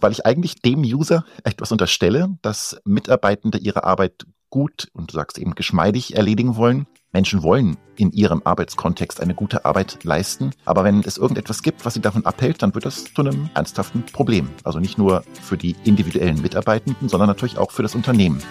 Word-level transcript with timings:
weil 0.00 0.12
ich 0.12 0.26
eigentlich 0.26 0.62
dem 0.62 0.80
User 0.80 1.24
etwas 1.44 1.72
unterstelle, 1.72 2.36
dass 2.42 2.80
Mitarbeitende 2.84 3.58
ihre 3.58 3.84
Arbeit 3.84 4.26
gut 4.50 4.88
und 4.92 5.12
du 5.12 5.16
sagst 5.16 5.38
eben 5.38 5.54
geschmeidig 5.54 6.16
erledigen 6.16 6.56
wollen. 6.56 6.86
Menschen 7.12 7.42
wollen 7.42 7.76
in 7.96 8.12
ihrem 8.12 8.42
Arbeitskontext 8.44 9.20
eine 9.20 9.34
gute 9.34 9.64
Arbeit 9.64 10.04
leisten. 10.04 10.50
Aber 10.64 10.84
wenn 10.84 11.00
es 11.00 11.16
irgendetwas 11.16 11.62
gibt, 11.62 11.84
was 11.84 11.94
sie 11.94 12.00
davon 12.00 12.26
abhält, 12.26 12.62
dann 12.62 12.74
wird 12.74 12.84
das 12.84 13.04
zu 13.04 13.22
einem 13.22 13.48
ernsthaften 13.54 14.04
Problem. 14.04 14.50
Also 14.64 14.78
nicht 14.78 14.98
nur 14.98 15.24
für 15.40 15.56
die 15.56 15.76
individuellen 15.84 16.40
Mitarbeitenden, 16.42 17.08
sondern 17.08 17.28
natürlich 17.28 17.58
auch 17.58 17.70
für 17.70 17.82
das 17.82 17.94
Unternehmen. 17.94 18.42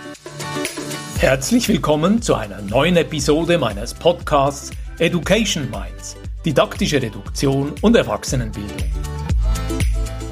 Herzlich 1.18 1.68
willkommen 1.70 2.21
zu 2.21 2.36
einer 2.36 2.62
neuen 2.62 2.98
Episode 2.98 3.57
meines 3.57 3.93
Podcasts 3.93 4.71
Education 5.00 5.70
Minds. 5.70 6.18
Didaktische 6.46 7.02
Reduktion 7.02 7.73
und 7.82 7.96
Erwachsenenbildung. 7.96 8.89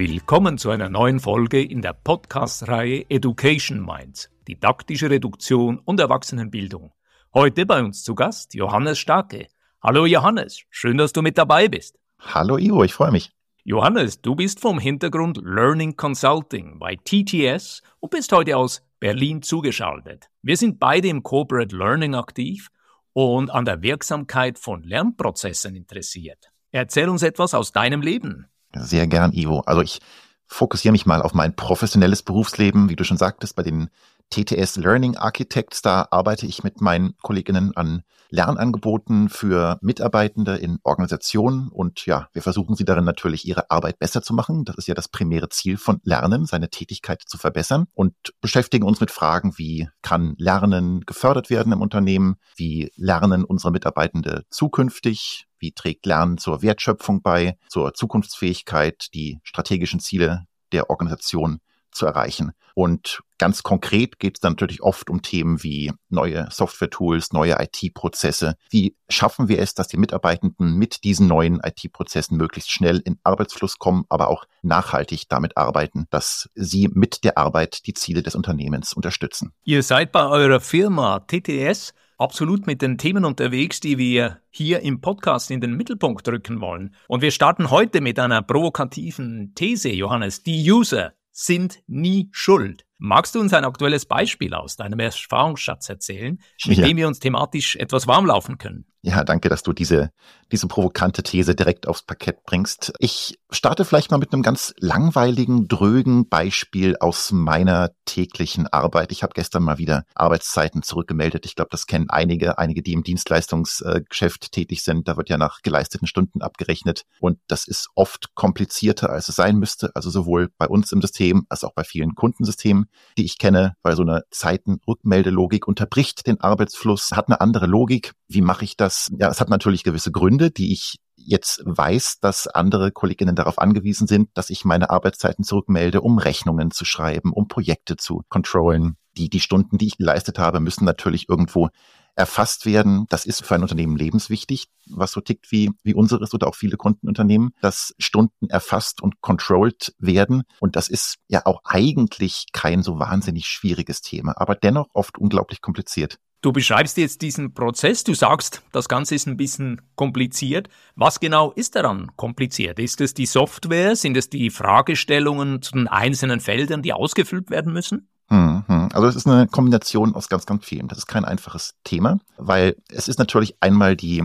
Willkommen 0.00 0.58
zu 0.58 0.70
einer 0.70 0.88
neuen 0.88 1.18
Folge 1.18 1.60
in 1.60 1.82
der 1.82 1.92
Podcast-Reihe 1.92 3.06
Education 3.08 3.84
Minds, 3.84 4.30
didaktische 4.46 5.10
Reduktion 5.10 5.80
und 5.80 5.98
Erwachsenenbildung. 5.98 6.92
Heute 7.34 7.66
bei 7.66 7.82
uns 7.82 8.04
zu 8.04 8.14
Gast 8.14 8.54
Johannes 8.54 9.00
Starke. 9.00 9.48
Hallo 9.82 10.06
Johannes, 10.06 10.62
schön, 10.70 10.98
dass 10.98 11.12
du 11.12 11.20
mit 11.20 11.36
dabei 11.36 11.66
bist. 11.66 11.98
Hallo 12.20 12.58
Ivo, 12.58 12.84
ich 12.84 12.94
freue 12.94 13.10
mich. 13.10 13.32
Johannes, 13.64 14.22
du 14.22 14.36
bist 14.36 14.60
vom 14.60 14.78
Hintergrund 14.78 15.40
Learning 15.42 15.96
Consulting 15.96 16.78
bei 16.78 16.94
TTS 16.94 17.82
und 17.98 18.10
bist 18.10 18.30
heute 18.30 18.56
aus 18.56 18.86
Berlin 19.00 19.42
zugeschaltet. 19.42 20.30
Wir 20.42 20.56
sind 20.56 20.78
beide 20.78 21.08
im 21.08 21.24
Corporate 21.24 21.74
Learning 21.74 22.14
aktiv 22.14 22.68
und 23.14 23.50
an 23.50 23.64
der 23.64 23.82
Wirksamkeit 23.82 24.60
von 24.60 24.84
Lernprozessen 24.84 25.74
interessiert. 25.74 26.52
Erzähl 26.70 27.08
uns 27.08 27.24
etwas 27.24 27.52
aus 27.52 27.72
deinem 27.72 28.00
Leben. 28.00 28.46
Sehr 28.74 29.06
gern, 29.06 29.32
Ivo. 29.32 29.60
Also 29.60 29.82
ich 29.82 30.00
fokussiere 30.46 30.92
mich 30.92 31.06
mal 31.06 31.22
auf 31.22 31.34
mein 31.34 31.54
professionelles 31.54 32.22
Berufsleben, 32.22 32.88
wie 32.88 32.96
du 32.96 33.04
schon 33.04 33.16
sagtest, 33.16 33.56
bei 33.56 33.62
den 33.62 33.90
TTS 34.30 34.76
Learning 34.76 35.16
Architects. 35.16 35.82
Da 35.82 36.08
arbeite 36.10 36.46
ich 36.46 36.64
mit 36.64 36.80
meinen 36.80 37.16
Kolleginnen 37.22 37.76
an 37.76 38.02
Lernangeboten 38.30 39.30
für 39.30 39.78
Mitarbeitende 39.80 40.56
in 40.56 40.78
Organisationen 40.82 41.68
und 41.68 42.04
ja, 42.04 42.28
wir 42.34 42.42
versuchen 42.42 42.74
sie 42.74 42.84
darin 42.84 43.04
natürlich 43.04 43.46
ihre 43.46 43.70
Arbeit 43.70 43.98
besser 43.98 44.22
zu 44.22 44.34
machen. 44.34 44.66
Das 44.66 44.76
ist 44.76 44.86
ja 44.86 44.94
das 44.94 45.08
primäre 45.08 45.48
Ziel 45.48 45.78
von 45.78 46.00
Lernen, 46.04 46.44
seine 46.44 46.68
Tätigkeit 46.68 47.22
zu 47.24 47.38
verbessern 47.38 47.86
und 47.94 48.14
beschäftigen 48.42 48.84
uns 48.84 49.00
mit 49.00 49.10
Fragen 49.10 49.56
wie 49.56 49.88
kann 50.02 50.34
Lernen 50.36 51.06
gefördert 51.06 51.48
werden 51.48 51.72
im 51.72 51.80
Unternehmen? 51.80 52.36
Wie 52.54 52.92
lernen 52.96 53.44
unsere 53.44 53.72
Mitarbeitende 53.72 54.44
zukünftig? 54.50 55.47
Wie 55.58 55.72
trägt 55.72 56.06
Lernen 56.06 56.38
zur 56.38 56.62
Wertschöpfung 56.62 57.22
bei, 57.22 57.58
zur 57.68 57.94
Zukunftsfähigkeit, 57.94 59.08
die 59.14 59.40
strategischen 59.42 60.00
Ziele 60.00 60.46
der 60.72 60.90
Organisation 60.90 61.60
zu 61.90 62.06
erreichen? 62.06 62.52
Und 62.78 63.22
ganz 63.38 63.64
konkret 63.64 64.20
geht 64.20 64.36
es 64.36 64.40
dann 64.40 64.52
natürlich 64.52 64.84
oft 64.84 65.10
um 65.10 65.20
Themen 65.20 65.64
wie 65.64 65.90
neue 66.10 66.46
Software-Tools, 66.48 67.32
neue 67.32 67.56
IT-Prozesse. 67.58 68.54
Wie 68.70 68.96
schaffen 69.08 69.48
wir 69.48 69.58
es, 69.58 69.74
dass 69.74 69.88
die 69.88 69.96
Mitarbeitenden 69.96 70.74
mit 70.74 71.02
diesen 71.02 71.26
neuen 71.26 71.58
IT-Prozessen 71.60 72.36
möglichst 72.36 72.70
schnell 72.70 72.98
in 73.04 73.18
Arbeitsfluss 73.24 73.78
kommen, 73.78 74.04
aber 74.08 74.28
auch 74.28 74.44
nachhaltig 74.62 75.28
damit 75.28 75.56
arbeiten, 75.56 76.06
dass 76.10 76.48
sie 76.54 76.88
mit 76.92 77.24
der 77.24 77.36
Arbeit 77.36 77.84
die 77.88 77.94
Ziele 77.94 78.22
des 78.22 78.36
Unternehmens 78.36 78.92
unterstützen? 78.92 79.52
Ihr 79.64 79.82
seid 79.82 80.12
bei 80.12 80.28
eurer 80.28 80.60
Firma 80.60 81.18
TTS 81.18 81.94
absolut 82.18 82.66
mit 82.66 82.82
den 82.82 82.98
Themen 82.98 83.24
unterwegs, 83.24 83.80
die 83.80 83.96
wir 83.96 84.40
hier 84.50 84.80
im 84.80 85.00
Podcast 85.00 85.50
in 85.50 85.60
den 85.60 85.74
Mittelpunkt 85.74 86.26
drücken 86.26 86.60
wollen. 86.60 86.94
Und 87.06 87.22
wir 87.22 87.30
starten 87.30 87.70
heute 87.70 88.00
mit 88.00 88.18
einer 88.18 88.42
provokativen 88.42 89.52
These, 89.54 89.90
Johannes. 89.90 90.42
Die 90.42 90.70
User 90.70 91.14
sind 91.30 91.82
nie 91.86 92.28
schuld. 92.32 92.87
Magst 92.98 93.34
du 93.34 93.40
uns 93.40 93.52
ein 93.52 93.64
aktuelles 93.64 94.06
Beispiel 94.06 94.54
aus 94.54 94.76
deinem 94.76 94.98
Erfahrungsschatz 94.98 95.88
erzählen, 95.88 96.40
mit 96.66 96.78
ja. 96.78 96.86
dem 96.86 96.96
wir 96.96 97.06
uns 97.06 97.20
thematisch 97.20 97.76
etwas 97.76 98.08
warm 98.08 98.26
laufen 98.26 98.58
können? 98.58 98.86
Ja, 99.02 99.22
danke, 99.22 99.48
dass 99.48 99.62
du 99.62 99.72
diese, 99.72 100.10
diese 100.50 100.66
provokante 100.66 101.22
These 101.22 101.54
direkt 101.54 101.86
aufs 101.86 102.02
Parkett 102.02 102.42
bringst. 102.42 102.92
Ich 102.98 103.38
starte 103.48 103.84
vielleicht 103.84 104.10
mal 104.10 104.18
mit 104.18 104.32
einem 104.32 104.42
ganz 104.42 104.74
langweiligen, 104.78 105.68
drögen 105.68 106.28
Beispiel 106.28 106.96
aus 106.98 107.30
meiner 107.30 107.90
täglichen 108.06 108.66
Arbeit. 108.66 109.12
Ich 109.12 109.22
habe 109.22 109.34
gestern 109.34 109.62
mal 109.62 109.78
wieder 109.78 110.04
Arbeitszeiten 110.16 110.82
zurückgemeldet. 110.82 111.46
Ich 111.46 111.54
glaube, 111.54 111.68
das 111.70 111.86
kennen 111.86 112.10
einige, 112.10 112.58
einige, 112.58 112.82
die 112.82 112.92
im 112.92 113.04
Dienstleistungsgeschäft 113.04 114.50
tätig 114.50 114.82
sind. 114.82 115.06
Da 115.06 115.16
wird 115.16 115.28
ja 115.28 115.38
nach 115.38 115.62
geleisteten 115.62 116.08
Stunden 116.08 116.42
abgerechnet. 116.42 117.04
Und 117.20 117.38
das 117.46 117.68
ist 117.68 117.88
oft 117.94 118.34
komplizierter, 118.34 119.10
als 119.10 119.28
es 119.28 119.36
sein 119.36 119.56
müsste. 119.56 119.92
Also 119.94 120.10
sowohl 120.10 120.50
bei 120.58 120.66
uns 120.66 120.90
im 120.90 121.00
System 121.00 121.46
als 121.48 121.62
auch 121.62 121.72
bei 121.72 121.84
vielen 121.84 122.16
Kundensystemen, 122.16 122.87
die 123.16 123.24
ich 123.24 123.38
kenne, 123.38 123.74
weil 123.82 123.96
so 123.96 124.02
eine 124.02 124.22
Zeitenrückmeldelogik 124.30 125.66
unterbricht 125.66 126.26
den 126.26 126.40
Arbeitsfluss, 126.40 127.12
hat 127.12 127.28
eine 127.28 127.40
andere 127.40 127.66
Logik. 127.66 128.12
Wie 128.28 128.42
mache 128.42 128.64
ich 128.64 128.76
das? 128.76 129.10
ja, 129.18 129.28
es 129.28 129.40
hat 129.40 129.48
natürlich 129.48 129.84
gewisse 129.84 130.12
Gründe, 130.12 130.50
die 130.50 130.72
ich 130.72 130.98
jetzt 131.16 131.62
weiß, 131.64 132.20
dass 132.20 132.46
andere 132.46 132.92
Kolleginnen 132.92 133.34
darauf 133.34 133.58
angewiesen 133.58 134.06
sind, 134.06 134.30
dass 134.34 134.50
ich 134.50 134.64
meine 134.64 134.90
Arbeitszeiten 134.90 135.44
zurückmelde, 135.44 136.00
um 136.00 136.18
Rechnungen 136.18 136.70
zu 136.70 136.84
schreiben, 136.84 137.32
um 137.32 137.48
Projekte 137.48 137.96
zu 137.96 138.22
controllen. 138.28 138.96
Die, 139.16 139.28
die 139.28 139.40
Stunden, 139.40 139.78
die 139.78 139.88
ich 139.88 139.98
geleistet 139.98 140.38
habe, 140.38 140.60
müssen 140.60 140.84
natürlich 140.84 141.28
irgendwo 141.28 141.68
erfasst 142.18 142.66
werden. 142.66 143.06
Das 143.08 143.24
ist 143.24 143.44
für 143.44 143.54
ein 143.54 143.62
Unternehmen 143.62 143.96
lebenswichtig, 143.96 144.66
was 144.86 145.12
so 145.12 145.20
tickt 145.20 145.52
wie, 145.52 145.70
wie 145.82 145.94
unseres 145.94 146.34
oder 146.34 146.48
auch 146.48 146.56
viele 146.56 146.76
Kundenunternehmen, 146.76 147.50
dass 147.60 147.94
Stunden 147.98 148.50
erfasst 148.50 149.00
und 149.00 149.20
controlled 149.20 149.94
werden. 149.98 150.42
Und 150.58 150.76
das 150.76 150.88
ist 150.88 151.16
ja 151.28 151.46
auch 151.46 151.60
eigentlich 151.64 152.46
kein 152.52 152.82
so 152.82 152.98
wahnsinnig 152.98 153.46
schwieriges 153.46 154.00
Thema, 154.00 154.34
aber 154.36 154.56
dennoch 154.56 154.88
oft 154.92 155.16
unglaublich 155.16 155.60
kompliziert. 155.60 156.18
Du 156.40 156.52
beschreibst 156.52 156.96
jetzt 156.98 157.22
diesen 157.22 157.52
Prozess, 157.52 158.04
du 158.04 158.14
sagst, 158.14 158.62
das 158.70 158.88
Ganze 158.88 159.16
ist 159.16 159.26
ein 159.26 159.36
bisschen 159.36 159.82
kompliziert. 159.96 160.68
Was 160.94 161.18
genau 161.18 161.50
ist 161.50 161.74
daran 161.74 162.12
kompliziert? 162.14 162.78
Ist 162.78 163.00
es 163.00 163.12
die 163.12 163.26
Software? 163.26 163.96
Sind 163.96 164.16
es 164.16 164.30
die 164.30 164.50
Fragestellungen 164.50 165.62
zu 165.62 165.72
den 165.72 165.88
einzelnen 165.88 166.38
Feldern, 166.38 166.82
die 166.82 166.92
ausgefüllt 166.92 167.50
werden 167.50 167.72
müssen? 167.72 168.08
Mhm. 168.30 168.88
Also 168.92 169.06
es 169.06 169.16
ist 169.16 169.26
eine 169.26 169.46
Kombination 169.46 170.14
aus 170.14 170.28
ganz, 170.28 170.46
ganz 170.46 170.64
vielen. 170.64 170.88
Das 170.88 170.98
ist 170.98 171.06
kein 171.06 171.24
einfaches 171.24 171.74
Thema, 171.84 172.18
weil 172.36 172.76
es 172.90 173.08
ist 173.08 173.18
natürlich 173.18 173.56
einmal 173.60 173.96
die 173.96 174.24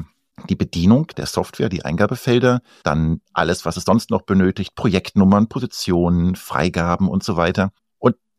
die 0.49 0.55
Bedienung 0.55 1.07
der 1.15 1.27
Software, 1.27 1.69
die 1.69 1.85
Eingabefelder, 1.85 2.61
dann 2.83 3.21
alles, 3.33 3.65
was 3.65 3.77
es 3.77 3.83
sonst 3.83 4.09
noch 4.09 4.23
benötigt, 4.23 4.73
Projektnummern, 4.75 5.47
Positionen, 5.47 6.35
Freigaben 6.35 7.07
und 7.07 7.23
so 7.23 7.37
weiter 7.37 7.71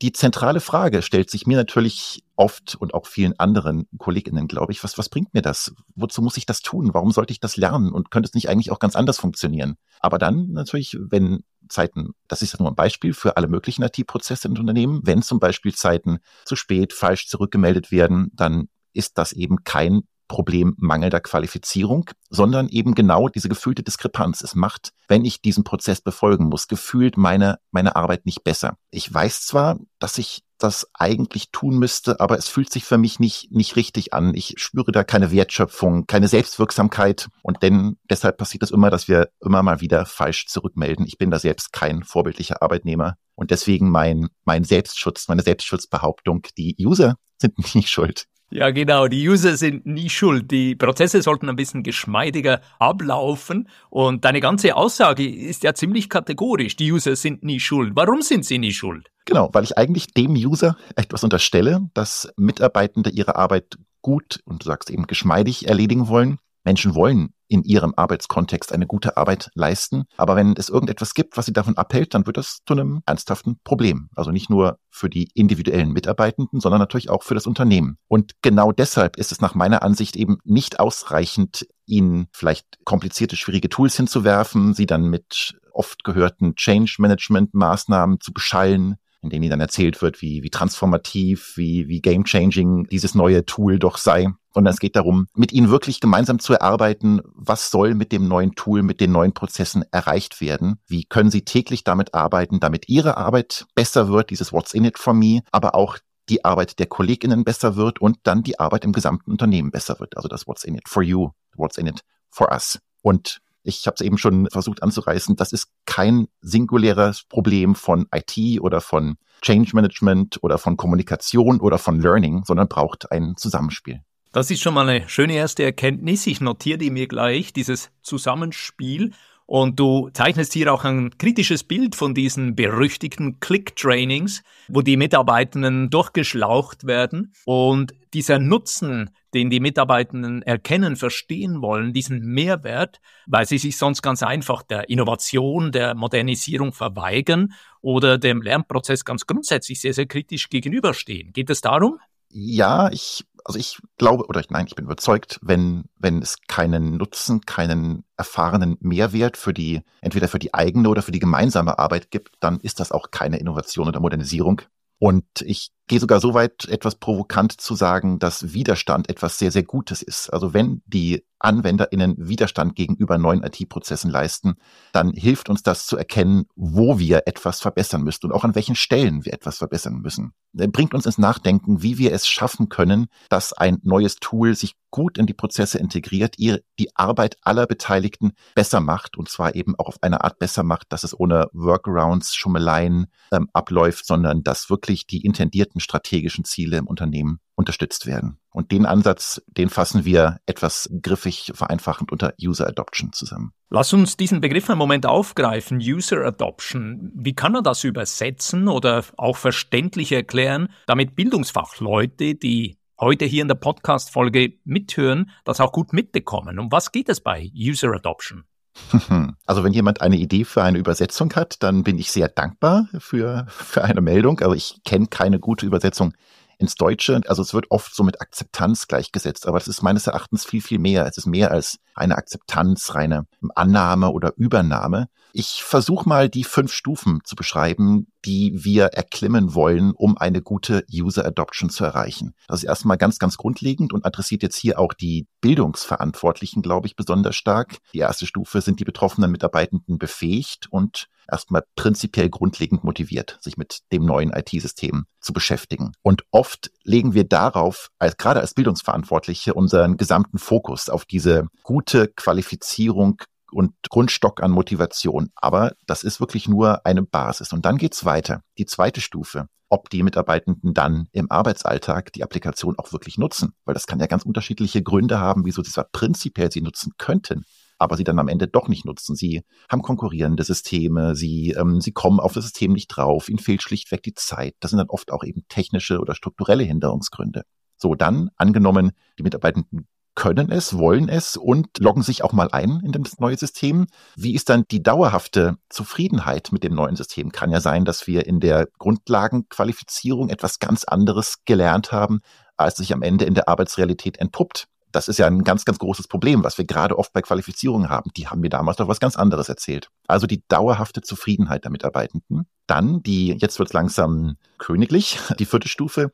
die 0.03 0.13
zentrale 0.13 0.61
Frage 0.61 1.03
stellt 1.03 1.31
sich 1.31 1.47
mir 1.47 1.57
natürlich 1.57 2.25
oft 2.37 2.75
und 2.75 2.95
auch 2.95 3.07
vielen 3.07 3.39
anderen 3.39 3.89
Kolleginnen, 3.97 4.49
glaube 4.49 4.73
ich, 4.73 4.83
was, 4.83 4.99
was 4.99 5.09
bringt 5.09 5.33
mir 5.35 5.43
das? 5.43 5.73
Wozu 5.95 6.21
muss 6.21 6.37
ich 6.37 6.47
das 6.47 6.61
tun? 6.61 6.93
Warum 6.93 7.13
sollte 7.13 7.33
ich 7.33 7.41
das 7.41 7.57
lernen? 7.57 7.93
Und 7.93 8.11
könnte 8.11 8.29
es 8.29 8.35
nicht 8.35 8.49
eigentlich 8.49 8.71
auch 8.73 8.81
ganz 8.81 8.97
anders 8.97 9.19
funktionieren? 9.19 9.77
Aber 10.01 10.19
dann 10.19 10.51
natürlich, 10.51 10.99
wenn 11.01 11.45
Zeiten, 11.69 12.11
das 12.29 12.43
ist 12.43 12.53
ja 12.53 12.59
nur 12.61 12.71
ein 12.71 12.77
Beispiel 12.77 13.15
für 13.15 13.37
alle 13.37 13.49
möglichen 13.49 13.83
IT-Prozesse 13.83 14.49
in 14.49 14.59
Unternehmen, 14.59 15.01
wenn 15.05 15.23
zum 15.23 15.41
Beispiel 15.41 15.75
Zeiten 15.75 16.19
zu 16.45 16.57
spät, 16.57 16.93
falsch 16.93 17.29
zurückgemeldet 17.29 17.91
werden, 17.91 18.31
dann 18.35 18.69
ist 18.93 19.19
das 19.19 19.33
eben 19.33 19.65
kein 19.65 20.03
Problem 20.35 20.75
mangelnder 20.79 21.21
Qualifizierung, 21.21 22.11
sondern 22.29 22.69
eben 22.69 22.97
genau 22.97 23.29
diese 23.29 23.49
gefühlte 23.49 23.85
Diskrepanz. 23.85 24.43
Es 24.43 24.57
macht, 24.57 24.93
wenn 25.07 25.25
ich 25.25 25.41
diesen 25.41 25.63
Prozess 25.63 26.01
befolgen 26.01 26.47
muss, 26.47 26.67
gefühlt 26.67 27.17
meine, 27.17 27.61
meine 27.71 27.95
Arbeit 27.95 28.27
nicht 28.27 28.43
besser. 28.43 28.77
Ich 28.91 29.15
weiß 29.15 29.47
zwar, 29.47 29.79
dass 30.01 30.19
ich 30.19 30.43
das 30.59 30.89
eigentlich 30.93 31.53
tun 31.53 31.79
müsste, 31.79 32.19
aber 32.19 32.37
es 32.37 32.49
fühlt 32.49 32.73
sich 32.73 32.85
für 32.85 32.99
mich 32.99 33.21
nicht, 33.21 33.53
nicht 33.53 33.77
richtig 33.77 34.13
an. 34.13 34.35
Ich 34.35 34.55
spüre 34.57 34.91
da 34.91 35.05
keine 35.05 35.31
Wertschöpfung, 35.31 36.09
keine 36.09 36.27
Selbstwirksamkeit 36.27 37.29
und 37.43 37.63
denn 37.63 37.97
deshalb 38.11 38.37
passiert 38.37 38.65
es 38.65 38.73
immer, 38.73 38.91
dass 38.91 39.07
wir 39.07 39.29
immer 39.41 39.63
mal 39.63 39.81
wieder 39.81 40.05
falsch 40.05 40.49
zurückmelden. 40.49 41.07
Ich 41.07 41.17
bin 41.17 41.31
da 41.31 41.39
selbst 41.39 41.73
kein 41.73 42.03
vorbildlicher 42.03 42.61
Arbeitnehmer 42.61 43.15
und 43.37 43.53
deswegen 43.53 43.89
mein, 43.89 44.31
mein 44.45 44.65
Selbstschutz, 44.65 45.29
meine 45.29 45.43
Selbstschutzbehauptung, 45.43 46.43
die 46.59 46.75
User 46.81 47.19
sind 47.39 47.57
nicht 47.77 47.89
schuld. 47.89 48.27
Ja, 48.51 48.71
genau. 48.71 49.09
Die 49.09 49.29
User 49.29 49.57
sind 49.57 49.85
nie 49.85 50.09
schuld. 50.09 50.51
Die 50.51 50.77
Prozesse 50.77 51.23
sollten 51.23 51.49
ein 51.49 51.57
bisschen 51.57 51.83
geschmeidiger 51.83 52.61
ablaufen. 52.79 53.69
Und 53.91 54.25
deine 54.25 54.41
ganze 54.41 54.77
Aussage 54.77 55.29
ist 55.29 55.65
ja 55.65 55.75
ziemlich 55.75 56.09
kategorisch. 56.09 56.77
Die 56.77 56.93
User 56.93 57.17
sind 57.17 57.43
nie 57.43 57.59
schuld. 57.59 57.93
Warum 57.95 58.23
sind 58.23 58.45
sie 58.45 58.59
nie 58.59 58.73
schuld? 58.73 59.09
Genau, 59.25 59.51
weil 59.53 59.65
ich 59.65 59.77
eigentlich 59.77 60.15
dem 60.15 60.33
User 60.33 60.77
etwas 60.95 61.25
unterstelle, 61.25 61.89
dass 61.95 62.33
Mitarbeitende 62.37 63.11
ihre 63.11 63.37
Arbeit 63.37 63.77
gut 64.03 64.41
und 64.45 64.63
du 64.63 64.67
sagst 64.67 64.91
eben 64.91 65.07
geschmeidig 65.07 65.67
erledigen 65.67 66.09
wollen. 66.09 66.39
Menschen 66.63 66.95
wollen 66.95 67.31
in 67.55 67.63
ihrem 67.63 67.95
Arbeitskontext 67.97 68.73
eine 68.73 68.87
gute 68.87 69.17
Arbeit 69.17 69.51
leisten. 69.55 70.07
Aber 70.17 70.35
wenn 70.35 70.55
es 70.57 70.69
irgendetwas 70.69 71.15
gibt, 71.15 71.37
was 71.37 71.47
sie 71.47 71.53
davon 71.53 71.77
abhält, 71.77 72.13
dann 72.13 72.27
wird 72.27 72.37
das 72.37 72.59
zu 72.67 72.75
einem 72.75 73.01
ernsthaften 73.07 73.61
Problem. 73.63 74.09
Also 74.17 74.33
nicht 74.33 74.51
nur 74.51 74.79
für 74.91 75.09
die 75.09 75.31
individuellen 75.35 75.93
Mitarbeitenden, 75.93 76.59
sondern 76.59 76.81
natürlich 76.81 77.11
auch 77.11 77.23
für 77.23 77.35
das 77.35 77.47
Unternehmen. 77.47 77.97
Und 78.09 78.33
genau 78.43 78.73
deshalb 78.73 79.17
ist 79.17 79.31
es 79.31 79.41
nach 79.41 79.55
meiner 79.55 79.85
Ansicht 79.85 80.17
eben 80.17 80.39
nicht 80.43 80.81
ausreichend, 80.81 81.69
ihnen 81.87 82.27
vielleicht 82.33 82.67
komplizierte, 82.85 83.37
schwierige 83.37 83.69
Tools 83.69 83.97
hinzuwerfen, 83.97 84.75
sie 84.75 84.87
dann 84.87 85.09
mit 85.09 85.57
oft 85.73 86.03
gehörten 86.03 86.57
Change 86.57 86.97
Management 86.99 87.55
Maßnahmen 87.55 88.19
zu 88.21 88.33
beschallen, 88.33 88.97
in 89.23 89.31
denen 89.31 89.45
ihnen 89.45 89.51
dann 89.51 89.61
erzählt 89.61 90.03
wird, 90.03 90.23
wie, 90.23 90.43
wie 90.43 90.51
transformativ, 90.51 91.53
wie, 91.57 91.87
wie 91.87 92.01
game 92.01 92.25
changing 92.25 92.89
dieses 92.89 93.15
neue 93.15 93.47
Tool 93.47 93.79
doch 93.79 93.97
sei 93.97 94.29
sondern 94.55 94.73
es 94.73 94.79
geht 94.81 94.97
darum, 94.97 95.27
mit 95.35 95.53
ihnen 95.53 95.69
wirklich 95.69 96.01
gemeinsam 96.01 96.39
zu 96.39 96.55
erarbeiten, 96.55 97.21
was 97.35 97.71
soll 97.71 97.95
mit 97.95 98.13
dem 98.13 98.29
neuen 98.29 98.55
Tool, 98.55 98.83
mit 98.83 99.01
den 99.01 99.13
neuen 99.13 99.35
Prozessen 99.35 99.85
erreicht 99.91 100.41
werden, 100.41 100.77
wie 100.87 101.05
können 101.05 101.31
sie 101.31 101.45
täglich 101.45 101.85
damit 101.85 102.15
arbeiten, 102.15 102.61
damit 102.61 102.89
ihre 102.89 103.17
Arbeit 103.17 103.67
besser 103.75 104.09
wird, 104.09 104.31
dieses 104.31 104.53
What's 104.53 104.73
in 104.73 104.85
it 104.85 104.99
for 104.99 105.13
me, 105.13 105.41
aber 105.51 105.75
auch 105.75 105.99
die 106.29 106.45
Arbeit 106.45 106.79
der 106.79 106.87
Kolleginnen 106.87 107.45
besser 107.45 107.77
wird 107.77 108.01
und 108.01 108.19
dann 108.23 108.43
die 108.43 108.59
Arbeit 108.59 108.85
im 108.85 108.93
gesamten 108.93 109.33
Unternehmen 109.33 109.71
besser 109.71 110.01
wird. 110.01 110.17
Also 110.17 110.29
das 110.29 110.47
What's 110.47 110.65
in 110.65 110.77
it 110.77 110.89
for 110.89 111.03
you, 111.03 111.31
What's 111.57 111.77
in 111.77 111.87
it 111.87 112.01
for 112.31 112.51
us. 112.51 112.79
Und 113.03 113.41
ich 113.63 113.87
habe 113.87 113.95
es 113.95 114.01
eben 114.03 114.19
schon 114.19 114.49
versucht 114.51 114.83
anzureißen, 114.83 115.37
das 115.37 115.53
ist 115.53 115.69
kein 115.87 116.29
singuläres 116.41 117.25
Problem 117.25 117.75
von 117.75 118.07
IT 118.15 118.61
oder 118.61 118.81
von 118.81 119.17
Change 119.41 119.75
Management 119.75 120.39
oder 120.43 120.59
von 120.59 120.77
Kommunikation 120.77 121.61
oder 121.61 121.79
von 121.79 122.01
Learning, 122.01 122.45
sondern 122.45 122.69
braucht 122.69 123.11
ein 123.11 123.37
Zusammenspiel. 123.37 124.03
Das 124.35 124.51
ist 124.51 124.63
schon 124.63 124.75
mal 124.75 124.89
eine 124.89 125.09
schöne 125.09 125.35
erste 125.35 125.63
Erkenntnis. 125.63 126.27
Ich 126.27 126.41
notiere 126.41 126.79
die 126.79 126.91
mir 126.91 127.07
gleich, 127.07 127.53
dieses 127.53 127.93
Zusammenspiel. 128.03 129.13
Und 129.47 129.79
du 129.79 130.11
zeichnest 130.13 130.53
hier 130.53 130.75
auch 130.75 130.83
ein 130.83 131.17
kritisches 131.19 131.63
Bild 131.63 131.95
von 131.95 132.15
diesen 132.15 132.57
berüchtigten 132.57 133.39
Click-Trainings, 133.39 134.43
wo 134.67 134.81
die 134.81 134.97
Mitarbeitenden 134.97 135.89
durchgeschlaucht 135.89 136.85
werden. 136.85 137.33
Und 137.45 137.95
dieser 138.13 138.41
Nutzen, 138.41 139.11
den 139.35 139.51
die 139.51 139.61
Mitarbeitenden 139.61 140.43
erkennen, 140.43 140.97
verstehen 140.97 141.63
wollen, 141.63 141.93
diesen 141.93 142.19
Mehrwert, 142.19 143.01
weil 143.27 143.47
sie 143.47 143.59
sich 143.59 143.77
sonst 143.77 144.03
ganz 144.03 144.25
einfach 144.25 144.65
der 144.65 144.89
Innovation, 144.89 145.71
der 145.71 145.95
Modernisierung 145.95 146.73
verweigern 146.73 147.53
oder 147.83 148.19
dem 148.19 148.43
Lernprozess 148.43 149.05
ganz 149.05 149.29
grundsätzlich 149.29 149.81
sehr, 149.81 149.95
sehr 149.95 150.07
kritisch 150.07 150.49
gegenüberstehen. 150.49 151.33
Geht 151.33 151.51
es 151.51 151.61
darum? 151.61 152.01
Ja, 152.31 152.91
ich 152.91 153.25
also 153.45 153.59
ich 153.59 153.79
glaube, 153.99 154.27
oder 154.27 154.43
nein, 154.49 154.67
ich 154.67 154.75
bin 154.75 154.87
überzeugt, 154.87 155.39
wenn, 155.43 155.85
wenn 155.99 156.23
es 156.23 156.39
keinen 156.49 156.97
Nutzen, 156.97 157.43
keinen 157.43 158.05
erfahrenen 158.17 158.79
Mehrwert 158.81 159.37
für 159.37 159.53
die, 159.53 159.83
entweder 160.01 160.29
für 160.29 160.39
die 160.39 160.55
eigene 160.55 160.89
oder 160.89 161.03
für 161.03 161.13
die 161.13 161.19
gemeinsame 161.19 161.79
Arbeit 161.79 162.11
gibt, 162.11 162.37
dann 162.41 162.59
ist 162.61 162.81
das 162.81 162.91
auch 162.91 163.11
keine 163.11 163.39
Innovation 163.39 163.87
oder 163.87 164.01
Modernisierung. 164.01 164.63
Und 164.99 165.27
ich 165.43 165.73
gehe 165.87 166.01
sogar 166.01 166.21
so 166.21 166.35
weit, 166.35 166.67
etwas 166.67 166.97
provokant 166.97 167.61
zu 167.61 167.75
sagen, 167.75 168.19
dass 168.19 168.55
Widerstand 168.55 169.09
etwas 169.09 169.39
sehr, 169.39 169.51
sehr 169.51 169.65
Gutes 169.65 170.03
ist. 170.03 170.33
Also 170.33 170.55
wenn 170.55 170.83
die 170.87 171.25
AnwenderInnen 171.45 172.15
Widerstand 172.17 172.75
gegenüber 172.75 173.19
neuen 173.19 173.43
IT-Prozessen 173.43 174.11
leisten, 174.11 174.55
dann 174.93 175.13
hilft 175.13 175.51
uns 175.51 175.63
das 175.63 175.87
zu 175.87 175.97
erkennen, 175.97 176.47
wo 176.57 176.99
wir 176.99 177.25
etwas 177.27 177.61
verbessern 177.61 178.03
müssen 178.03 178.27
und 178.27 178.33
auch 178.33 178.45
an 178.45 178.55
welchen 178.55 178.75
Stellen 178.75 179.25
wir 179.25 179.35
etwas 179.35 179.59
verbessern 179.59 180.01
müssen. 180.01 180.33
Bringt 180.53 180.95
uns 180.95 181.05
ins 181.05 181.19
Nachdenken, 181.19 181.83
wie 181.83 181.99
wir 181.99 182.13
es 182.13 182.27
schaffen 182.27 182.69
können, 182.69 183.07
dass 183.29 183.53
ein 183.53 183.79
neues 183.83 184.17
Tool 184.17 184.55
sich 184.55 184.75
gut 184.91 185.19
in 185.19 185.27
die 185.27 185.35
Prozesse 185.35 185.79
integriert, 185.79 186.37
ihr 186.39 186.61
die 186.79 186.95
Arbeit 186.95 187.37
aller 187.43 187.67
Beteiligten 187.67 188.33
besser 188.55 188.81
macht 188.81 189.19
und 189.19 189.29
zwar 189.29 189.57
eben 189.57 189.75
auch 189.77 189.89
auf 189.89 190.03
eine 190.03 190.23
Art 190.23 190.39
besser 190.39 190.63
macht, 190.63 190.93
dass 190.93 191.03
es 191.03 191.19
ohne 191.19 191.49
Workarounds, 191.53 192.35
Schummeleien 192.35 193.07
ähm, 193.33 193.49
abläuft, 193.53 194.07
sondern 194.07 194.45
dass 194.45 194.71
wirklich 194.71 195.09
die 195.09 195.25
intendierten 195.25 195.74
strategischen 195.81 196.45
Ziele 196.45 196.77
im 196.77 196.87
Unternehmen 196.87 197.41
unterstützt 197.55 198.07
werden. 198.07 198.39
Und 198.51 198.73
den 198.73 198.87
Ansatz, 198.87 199.43
den 199.47 199.69
fassen 199.69 200.05
wir 200.05 200.39
etwas 200.47 200.91
griffig 201.03 201.53
vereinfachend 201.55 202.13
unter 202.13 202.35
User 202.41 202.67
Adoption 202.67 203.13
zusammen. 203.13 203.53
Lass 203.71 203.93
uns 203.93 204.17
diesen 204.17 204.41
Begriff 204.41 204.71
einen 204.71 204.79
Moment 204.79 205.07
aufgreifen, 205.07 205.79
User 205.79 206.25
Adoption. 206.25 207.11
Wie 207.15 207.35
kann 207.35 207.53
man 207.53 207.65
das 207.65 207.85
übersetzen 207.85 208.69
oder 208.69 209.05
auch 209.17 209.37
verständlich 209.37 210.13
erklären, 210.13 210.69
damit 210.87 211.17
Bildungsfachleute, 211.17 212.35
die 212.35 212.79
heute 213.01 213.25
hier 213.25 213.43
in 213.43 213.49
der 213.49 213.57
Podcast-Folge 213.57 214.55
mithören, 214.65 215.31
das 215.45 215.61
auch 215.61 215.73
gut 215.73 215.93
mitbekommen? 215.93 216.59
Um 216.59 216.71
was 216.71 216.93
geht 216.93 217.09
es 217.09 217.21
bei 217.21 217.51
User 217.55 217.93
Adoption? 217.93 218.45
Also 219.47 219.65
wenn 219.65 219.73
jemand 219.73 220.01
eine 220.01 220.17
Idee 220.17 220.45
für 220.45 220.63
eine 220.63 220.79
Übersetzung 220.79 221.33
hat, 221.35 221.63
dann 221.63 221.85
bin 221.85 221.99
ich 221.99 222.11
sehr 222.11 222.29
dankbar 222.29 222.89
für, 222.99 223.47
für 223.49 223.85
eine 223.85 224.01
Meldung. 224.01 224.41
Aber 224.41 224.57
ich 224.57 224.81
kenne 224.85 225.07
keine 225.07 225.39
gute 225.39 225.67
Übersetzung 225.67 226.15
ins 226.59 226.75
Deutsche. 226.75 227.21
Also 227.27 227.43
es 227.43 227.55
wird 227.55 227.71
oft 227.71 227.95
so 227.95 228.03
mit 228.03 228.21
Akzeptanz 228.21 228.87
gleichgesetzt, 228.87 229.47
aber 229.47 229.59
das 229.59 229.69
ist 229.69 229.83
meines 229.83 230.07
Erachtens 230.07 230.45
viel, 230.45 230.63
viel 230.63 230.79
mehr. 230.79 231.07
Es 231.07 231.19
ist 231.19 231.27
mehr 231.27 231.51
als 231.51 231.79
eine 231.95 232.17
Akzeptanz, 232.17 232.95
reine 232.95 233.27
Annahme 233.55 234.11
oder 234.11 234.33
Übernahme. 234.37 235.09
Ich 235.37 235.65
versuche 235.65 236.09
mal 236.09 236.29
die 236.29 236.45
fünf 236.45 236.73
Stufen 236.73 237.19
zu 237.25 237.35
beschreiben, 237.35 238.07
die 238.25 238.53
wir 238.63 238.85
erklimmen 238.85 239.53
wollen, 239.53 239.91
um 239.91 240.17
eine 240.17 240.41
gute 240.41 240.87
User 240.89 241.27
Adoption 241.27 241.71
zu 241.71 241.85
erreichen. 241.85 242.35
Das 242.47 242.61
ist 242.61 242.69
erstmal 242.69 242.99
ganz, 242.99 243.19
ganz 243.19 243.37
grundlegend 243.37 243.93
und 243.93 244.07
adressiert 244.07 244.45
jetzt 244.45 244.55
hier 244.55 244.79
auch 244.79 244.93
die 244.93 245.27
Bildungsverantwortlichen, 245.41 246.63
glaube 246.63 246.87
ich, 246.87 246.95
besonders 246.95 247.35
stark. 247.35 247.79
Die 247.93 247.99
erste 247.99 248.27
Stufe 248.27 248.61
sind 248.61 248.79
die 248.79 248.85
betroffenen 248.85 249.33
Mitarbeitenden 249.33 249.99
befähigt 249.99 250.69
und 250.71 251.09
erstmal 251.29 251.65
prinzipiell 251.75 252.31
grundlegend 252.31 252.85
motiviert, 252.85 253.39
sich 253.41 253.57
mit 253.57 253.81
dem 253.91 254.05
neuen 254.05 254.31
IT-System 254.33 255.07
zu 255.21 255.33
beschäftigen. 255.33 255.95
Und 256.03 256.23
oft 256.31 256.71
legen 256.85 257.13
wir 257.13 257.25
darauf, 257.25 257.89
als 257.99 258.17
gerade 258.19 258.39
als 258.39 258.55
Bildungsverantwortliche, 258.55 259.55
unseren 259.55 259.97
gesamten 259.97 260.39
Fokus 260.39 260.89
auf 260.89 261.05
diese 261.05 261.49
gute 261.65 262.07
Qualifizierung 262.07 263.21
und 263.55 263.73
Grundstock 263.89 264.43
an 264.43 264.51
Motivation. 264.51 265.31
Aber 265.37 265.73
das 265.87 266.03
ist 266.03 266.21
wirklich 266.21 266.49
nur 266.49 266.85
eine 266.85 267.03
Basis. 267.03 267.53
Und 267.53 267.65
dann 267.65 267.79
geht's 267.79 268.05
weiter. 268.05 268.43
Die 268.59 268.67
zweite 268.67 269.01
Stufe, 269.01 269.47
ob 269.69 269.91
die 269.91 270.03
Mitarbeitenden 270.03 270.75
dann 270.75 271.09
im 271.13 271.31
Arbeitsalltag 271.31 272.13
die 272.13 272.23
Applikation 272.23 272.79
auch 272.79 272.93
wirklich 272.93 273.19
nutzen. 273.19 273.53
Weil 273.65 273.75
das 273.75 273.87
kann 273.87 274.01
ja 274.01 274.07
ganz 274.07 274.25
unterschiedliche 274.25 274.83
Gründe 274.83 275.19
haben, 275.19 275.45
wieso 275.45 275.63
sie 275.63 275.71
zwar 275.71 275.89
prinzipiell 275.91 276.51
sie 276.53 276.61
nutzen 276.61 276.93
könnten, 276.99 277.45
aber 277.79 277.97
sie 277.97 278.05
dann 278.05 278.19
am 278.19 278.29
Ende 278.29 278.49
doch 278.49 278.69
nicht 278.69 278.85
nutzen. 278.85 279.17
Sie 279.17 279.43
haben 279.71 279.83
konkurrierende 279.83 280.45
Systeme, 280.45 281.15
sie, 281.15 281.55
ähm, 281.59 281.81
sie 281.81 281.93
kommen 281.93 282.21
auf 282.21 282.33
das 282.33 282.45
System 282.45 282.73
nicht 282.73 282.89
drauf, 282.89 283.29
ihnen 283.29 283.39
fehlt 283.39 283.63
schlichtweg 283.63 284.03
die 284.03 284.15
Zeit. 284.15 284.55
Das 284.61 284.71
sind 284.71 284.79
dann 284.79 284.91
oft 284.91 285.13
auch 285.13 285.25
eben 285.25 285.43
technische 285.49 286.01
oder 286.01 286.15
strukturelle 286.15 286.65
Hinderungsgründe. 286.65 287.43
So, 287.77 287.95
dann 287.95 288.31
angenommen, 288.37 288.93
die 289.19 289.25
Mitarbeitenden 289.25 289.89
können 290.15 290.51
es, 290.51 290.79
wollen 290.79 291.09
es 291.09 291.37
und 291.37 291.79
loggen 291.79 292.03
sich 292.03 292.23
auch 292.23 292.33
mal 292.33 292.49
ein 292.53 292.81
in 292.85 292.93
das 292.93 293.19
neue 293.19 293.37
System. 293.37 293.87
Wie 294.17 294.35
ist 294.35 294.49
dann 294.49 294.65
die 294.71 294.83
dauerhafte 294.83 295.57
Zufriedenheit 295.69 296.53
mit 296.53 296.63
dem 296.65 296.75
neuen 296.75 296.97
System? 296.97 297.33
Kann 297.33 297.51
ja 297.51 297.61
sein, 297.61 297.85
dass 297.85 298.07
wir 298.07 298.27
in 298.27 298.41
der 298.41 298.69
Grundlagenqualifizierung 298.79 300.29
etwas 300.29 300.59
ganz 300.59 300.85
anderes 300.85 301.45
gelernt 301.45 301.93
haben, 301.93 302.21
als 302.57 302.77
sich 302.77 302.93
am 302.93 303.03
Ende 303.03 303.25
in 303.25 303.35
der 303.35 303.49
Arbeitsrealität 303.49 304.19
entpuppt. 304.19 304.69
Das 304.93 305.09
ist 305.09 305.19
ja 305.19 305.27
ein 305.27 305.43
ganz, 305.43 305.65
ganz 305.65 305.81
großes 305.81 306.07
Problem, 306.07 306.45
was 306.45 306.57
wir 306.57 306.65
gerade 306.65 306.97
oft 306.97 307.13
bei 307.13 307.21
Qualifizierungen 307.21 307.89
haben. 307.89 308.11
Die 308.17 308.29
haben 308.29 308.41
mir 308.41 308.49
damals 308.49 308.77
doch 308.77 308.87
was 308.87 309.01
ganz 309.01 309.17
anderes 309.17 309.49
erzählt. 309.49 309.89
Also 310.07 310.29
die 310.29 310.45
dauerhafte 310.47 311.01
Zufriedenheit 311.01 311.65
der 311.65 311.73
Mitarbeitenden. 311.73 312.47
Dann 312.69 313.03
die, 313.03 313.33
jetzt 313.33 313.59
wird 313.59 313.71
es 313.71 313.73
langsam 313.73 314.37
königlich, 314.59 315.19
die 315.41 315.47
vierte 315.47 315.69
Stufe, 315.69 316.13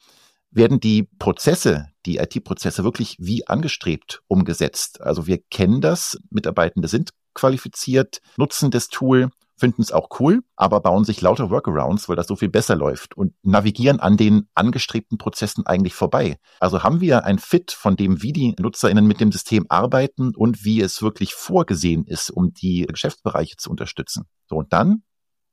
werden 0.50 0.80
die 0.80 1.02
Prozesse, 1.18 1.89
die 2.06 2.18
IT-Prozesse 2.18 2.84
wirklich 2.84 3.16
wie 3.18 3.46
angestrebt 3.46 4.22
umgesetzt. 4.28 5.00
Also 5.00 5.26
wir 5.26 5.38
kennen 5.50 5.80
das, 5.80 6.18
Mitarbeitende 6.30 6.88
sind 6.88 7.10
qualifiziert, 7.34 8.20
nutzen 8.36 8.70
das 8.70 8.88
Tool, 8.88 9.30
finden 9.60 9.82
es 9.82 9.92
auch 9.92 10.08
cool, 10.18 10.42
aber 10.56 10.80
bauen 10.80 11.04
sich 11.04 11.20
lauter 11.20 11.50
Workarounds, 11.50 12.08
weil 12.08 12.16
das 12.16 12.26
so 12.26 12.34
viel 12.34 12.48
besser 12.48 12.74
läuft 12.74 13.16
und 13.16 13.34
navigieren 13.42 14.00
an 14.00 14.16
den 14.16 14.48
angestrebten 14.54 15.18
Prozessen 15.18 15.66
eigentlich 15.66 15.94
vorbei. 15.94 16.38
Also 16.58 16.82
haben 16.82 17.00
wir 17.00 17.24
ein 17.24 17.38
Fit 17.38 17.70
von 17.70 17.94
dem, 17.94 18.22
wie 18.22 18.32
die 18.32 18.56
NutzerInnen 18.58 19.06
mit 19.06 19.20
dem 19.20 19.30
System 19.30 19.66
arbeiten 19.68 20.34
und 20.34 20.64
wie 20.64 20.80
es 20.80 21.02
wirklich 21.02 21.34
vorgesehen 21.34 22.04
ist, 22.06 22.30
um 22.30 22.52
die 22.54 22.86
Geschäftsbereiche 22.86 23.56
zu 23.58 23.70
unterstützen. 23.70 24.24
So, 24.48 24.56
und 24.56 24.72
dann 24.72 25.02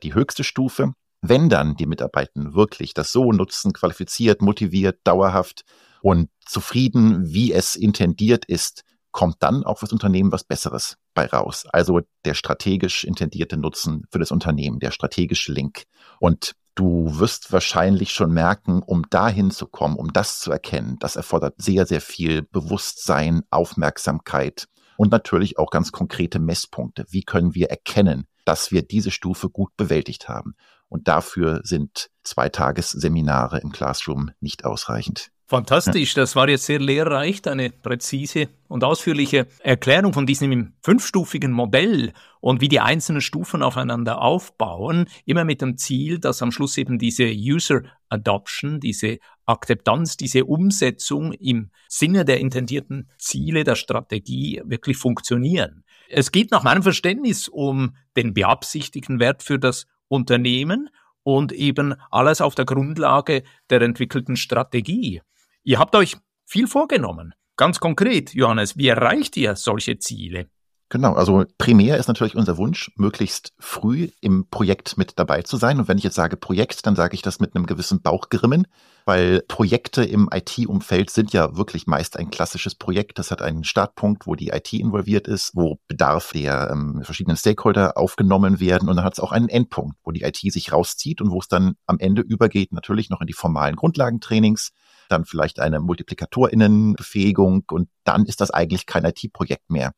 die 0.03 0.13
höchste 0.13 0.43
Stufe, 0.43 0.93
wenn 1.21 1.49
dann 1.49 1.75
die 1.75 1.85
Mitarbeitenden 1.87 2.53
wirklich 2.53 2.93
das 2.93 3.11
so 3.11 3.31
nutzen, 3.31 3.73
qualifiziert, 3.73 4.41
motiviert, 4.41 4.99
dauerhaft 5.03 5.63
Und 6.01 6.29
zufrieden, 6.45 7.33
wie 7.33 7.51
es 7.51 7.75
intendiert 7.75 8.45
ist, 8.45 8.83
kommt 9.11 9.37
dann 9.39 9.63
auch 9.63 9.79
fürs 9.79 9.93
Unternehmen 9.93 10.31
was 10.31 10.43
Besseres 10.43 10.97
bei 11.13 11.25
raus. 11.25 11.65
Also 11.71 12.01
der 12.25 12.35
strategisch 12.35 13.03
intendierte 13.03 13.57
Nutzen 13.57 14.05
für 14.11 14.19
das 14.19 14.31
Unternehmen, 14.31 14.79
der 14.79 14.91
strategische 14.91 15.51
Link. 15.51 15.85
Und 16.19 16.53
du 16.75 17.17
wirst 17.19 17.51
wahrscheinlich 17.51 18.11
schon 18.11 18.31
merken, 18.31 18.83
um 18.83 19.09
dahin 19.09 19.49
zu 19.49 19.65
kommen, 19.65 19.95
um 19.95 20.13
das 20.13 20.39
zu 20.39 20.51
erkennen, 20.51 20.97
das 20.99 21.15
erfordert 21.15 21.55
sehr, 21.57 21.85
sehr 21.87 22.01
viel 22.01 22.43
Bewusstsein, 22.43 23.41
Aufmerksamkeit 23.49 24.67
und 24.97 25.11
natürlich 25.11 25.57
auch 25.57 25.71
ganz 25.71 25.91
konkrete 25.91 26.39
Messpunkte. 26.39 27.05
Wie 27.09 27.23
können 27.23 27.55
wir 27.55 27.69
erkennen, 27.69 28.27
dass 28.45 28.71
wir 28.71 28.83
diese 28.83 29.11
Stufe 29.11 29.49
gut 29.49 29.75
bewältigt 29.77 30.29
haben? 30.29 30.53
Und 30.89 31.07
dafür 31.07 31.61
sind 31.63 32.09
zwei 32.23 32.49
Tagesseminare 32.49 33.59
im 33.59 33.71
Classroom 33.71 34.31
nicht 34.39 34.63
ausreichend. 34.63 35.31
Fantastisch, 35.49 36.13
das 36.13 36.35
war 36.35 36.49
jetzt 36.49 36.65
sehr 36.65 36.79
lehrreich, 36.79 37.47
eine 37.47 37.69
präzise 37.69 38.49
und 38.67 38.83
ausführliche 38.83 39.47
Erklärung 39.59 40.11
von 40.11 40.25
diesem 40.25 40.73
fünfstufigen 40.83 41.53
Modell 41.53 42.11
und 42.41 42.59
wie 42.59 42.67
die 42.67 42.81
einzelnen 42.81 43.21
Stufen 43.21 43.63
aufeinander 43.63 44.21
aufbauen, 44.21 45.05
immer 45.23 45.45
mit 45.45 45.61
dem 45.61 45.77
Ziel, 45.77 46.19
dass 46.19 46.41
am 46.41 46.51
Schluss 46.51 46.77
eben 46.77 46.99
diese 46.99 47.31
User 47.31 47.83
Adoption, 48.09 48.81
diese 48.81 49.19
Akzeptanz, 49.45 50.17
diese 50.17 50.43
Umsetzung 50.43 51.31
im 51.31 51.71
Sinne 51.87 52.25
der 52.25 52.41
intendierten 52.41 53.09
Ziele 53.17 53.63
der 53.63 53.75
Strategie 53.75 54.61
wirklich 54.65 54.97
funktionieren. 54.97 55.85
Es 56.09 56.33
geht 56.33 56.51
nach 56.51 56.63
meinem 56.63 56.83
Verständnis 56.83 57.47
um 57.47 57.95
den 58.17 58.33
beabsichtigten 58.33 59.21
Wert 59.21 59.43
für 59.43 59.59
das 59.59 59.85
Unternehmen 60.09 60.89
und 61.23 61.53
eben 61.53 61.95
alles 62.11 62.41
auf 62.41 62.53
der 62.53 62.65
Grundlage 62.65 63.43
der 63.69 63.81
entwickelten 63.81 64.35
Strategie. 64.35 65.21
Ihr 65.67 65.79
habt 65.79 65.95
euch 65.97 66.15
viel 66.45 66.65
vorgenommen. 66.65 67.33
Ganz 67.57 67.81
konkret, 67.81 68.33
Johannes, 68.33 68.77
wie 68.77 68.87
erreicht 68.87 69.35
ihr 69.35 69.57
solche 69.57 69.99
Ziele? 69.99 70.47
Genau, 70.87 71.11
also 71.11 71.43
primär 71.57 71.97
ist 71.97 72.07
natürlich 72.07 72.37
unser 72.37 72.55
Wunsch, 72.55 72.89
möglichst 72.95 73.51
früh 73.59 74.07
im 74.21 74.47
Projekt 74.49 74.97
mit 74.97 75.19
dabei 75.19 75.41
zu 75.41 75.57
sein. 75.57 75.77
Und 75.77 75.89
wenn 75.89 75.97
ich 75.97 76.05
jetzt 76.05 76.15
sage 76.15 76.37
Projekt, 76.37 76.85
dann 76.85 76.95
sage 76.95 77.15
ich 77.15 77.21
das 77.21 77.41
mit 77.41 77.53
einem 77.53 77.65
gewissen 77.65 78.01
Bauchgrimmen, 78.01 78.65
weil 79.03 79.43
Projekte 79.49 80.05
im 80.05 80.29
IT-Umfeld 80.33 81.09
sind 81.09 81.33
ja 81.33 81.57
wirklich 81.57 81.85
meist 81.85 82.17
ein 82.17 82.29
klassisches 82.29 82.75
Projekt. 82.75 83.19
Das 83.19 83.29
hat 83.29 83.41
einen 83.41 83.65
Startpunkt, 83.65 84.25
wo 84.25 84.35
die 84.35 84.51
IT 84.51 84.71
involviert 84.71 85.27
ist, 85.27 85.51
wo 85.53 85.81
Bedarf 85.89 86.31
der 86.31 86.69
ähm, 86.71 87.01
verschiedenen 87.03 87.35
Stakeholder 87.35 87.97
aufgenommen 87.97 88.61
werden. 88.61 88.87
Und 88.87 88.95
dann 88.95 89.03
hat 89.03 89.15
es 89.15 89.19
auch 89.19 89.33
einen 89.33 89.49
Endpunkt, 89.49 89.97
wo 90.05 90.11
die 90.11 90.23
IT 90.23 90.37
sich 90.37 90.71
rauszieht 90.71 91.19
und 91.19 91.29
wo 91.29 91.39
es 91.39 91.49
dann 91.49 91.75
am 91.87 91.99
Ende 91.99 92.21
übergeht, 92.21 92.71
natürlich 92.71 93.09
noch 93.09 93.19
in 93.19 93.27
die 93.27 93.33
formalen 93.33 93.75
Grundlagentrainings 93.75 94.71
dann 95.09 95.25
vielleicht 95.25 95.59
eine 95.59 95.79
Multiplikatorinnenbefähigung 95.79 97.63
und 97.71 97.89
dann 98.03 98.25
ist 98.25 98.41
das 98.41 98.51
eigentlich 98.51 98.85
kein 98.85 99.05
IT-Projekt 99.05 99.69
mehr. 99.69 99.91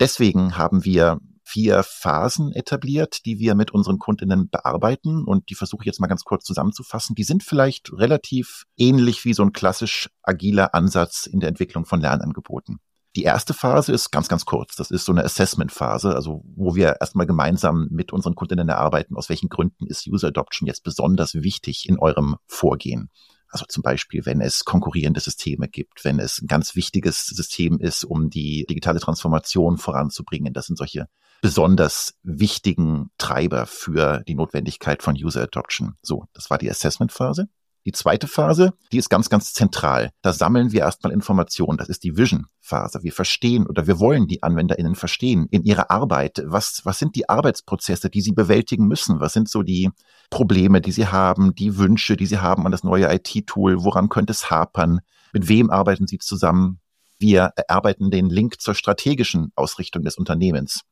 Deswegen 0.00 0.56
haben 0.56 0.84
wir 0.84 1.18
vier 1.44 1.82
Phasen 1.82 2.52
etabliert, 2.52 3.26
die 3.26 3.38
wir 3.38 3.54
mit 3.54 3.72
unseren 3.72 3.98
Kundinnen 3.98 4.48
bearbeiten 4.48 5.24
und 5.24 5.50
die 5.50 5.54
versuche 5.54 5.82
ich 5.82 5.86
jetzt 5.86 6.00
mal 6.00 6.06
ganz 6.06 6.24
kurz 6.24 6.44
zusammenzufassen. 6.44 7.14
Die 7.14 7.24
sind 7.24 7.42
vielleicht 7.42 7.92
relativ 7.92 8.64
ähnlich 8.76 9.24
wie 9.24 9.34
so 9.34 9.42
ein 9.42 9.52
klassisch 9.52 10.08
agiler 10.22 10.74
Ansatz 10.74 11.26
in 11.26 11.40
der 11.40 11.48
Entwicklung 11.48 11.84
von 11.84 12.00
Lernangeboten. 12.00 12.78
Die 13.14 13.24
erste 13.24 13.52
Phase 13.52 13.92
ist 13.92 14.10
ganz, 14.10 14.28
ganz 14.28 14.46
kurz. 14.46 14.74
Das 14.74 14.90
ist 14.90 15.04
so 15.04 15.12
eine 15.12 15.24
Assessment-Phase, 15.24 16.14
also 16.14 16.42
wo 16.56 16.74
wir 16.74 16.96
erstmal 17.00 17.26
gemeinsam 17.26 17.88
mit 17.90 18.12
unseren 18.12 18.34
Kundinnen 18.34 18.70
erarbeiten, 18.70 19.16
aus 19.16 19.28
welchen 19.28 19.50
Gründen 19.50 19.86
ist 19.86 20.06
User 20.06 20.28
Adoption 20.28 20.66
jetzt 20.66 20.82
besonders 20.82 21.34
wichtig 21.34 21.86
in 21.88 21.98
eurem 21.98 22.36
Vorgehen. 22.46 23.10
Also 23.52 23.66
zum 23.68 23.82
Beispiel, 23.82 24.24
wenn 24.26 24.40
es 24.40 24.64
konkurrierende 24.64 25.20
Systeme 25.20 25.68
gibt, 25.68 26.04
wenn 26.04 26.18
es 26.18 26.40
ein 26.40 26.46
ganz 26.46 26.74
wichtiges 26.74 27.26
System 27.26 27.78
ist, 27.78 28.02
um 28.02 28.30
die 28.30 28.64
digitale 28.68 28.98
Transformation 28.98 29.76
voranzubringen. 29.76 30.54
Das 30.54 30.66
sind 30.66 30.76
solche 30.76 31.06
besonders 31.42 32.14
wichtigen 32.22 33.10
Treiber 33.18 33.66
für 33.66 34.22
die 34.26 34.34
Notwendigkeit 34.34 35.02
von 35.02 35.16
User 35.16 35.42
Adoption. 35.42 35.96
So, 36.00 36.26
das 36.32 36.50
war 36.50 36.56
die 36.56 36.70
Assessment-Phase. 36.70 37.48
Die 37.84 37.92
zweite 37.92 38.28
Phase, 38.28 38.74
die 38.92 38.98
ist 38.98 39.10
ganz, 39.10 39.28
ganz 39.28 39.52
zentral. 39.52 40.10
Da 40.22 40.32
sammeln 40.32 40.70
wir 40.70 40.80
erstmal 40.80 41.12
Informationen. 41.12 41.78
Das 41.78 41.88
ist 41.88 42.04
die 42.04 42.16
Vision-Phase. 42.16 43.02
Wir 43.02 43.12
verstehen 43.12 43.66
oder 43.66 43.88
wir 43.88 43.98
wollen 43.98 44.28
die 44.28 44.42
AnwenderInnen 44.42 44.94
verstehen 44.94 45.48
in 45.50 45.64
ihrer 45.64 45.90
Arbeit. 45.90 46.42
Was, 46.46 46.82
was 46.84 47.00
sind 47.00 47.16
die 47.16 47.28
Arbeitsprozesse, 47.28 48.08
die 48.08 48.20
sie 48.20 48.32
bewältigen 48.32 48.86
müssen? 48.86 49.18
Was 49.18 49.32
sind 49.32 49.48
so 49.48 49.62
die 49.62 49.90
Probleme, 50.30 50.80
die 50.80 50.92
sie 50.92 51.08
haben, 51.08 51.56
die 51.56 51.76
Wünsche, 51.76 52.16
die 52.16 52.26
sie 52.26 52.38
haben 52.38 52.66
an 52.66 52.72
das 52.72 52.84
neue 52.84 53.12
IT-Tool? 53.12 53.82
Woran 53.82 54.08
könnte 54.08 54.30
es 54.30 54.48
hapern? 54.48 55.00
Mit 55.32 55.48
wem 55.48 55.70
arbeiten 55.70 56.06
sie 56.06 56.18
zusammen? 56.18 56.78
Wir 57.18 57.52
erarbeiten 57.56 58.10
den 58.10 58.30
Link 58.30 58.60
zur 58.60 58.74
strategischen 58.74 59.52
Ausrichtung 59.56 60.04
des 60.04 60.16
Unternehmens. 60.16 60.82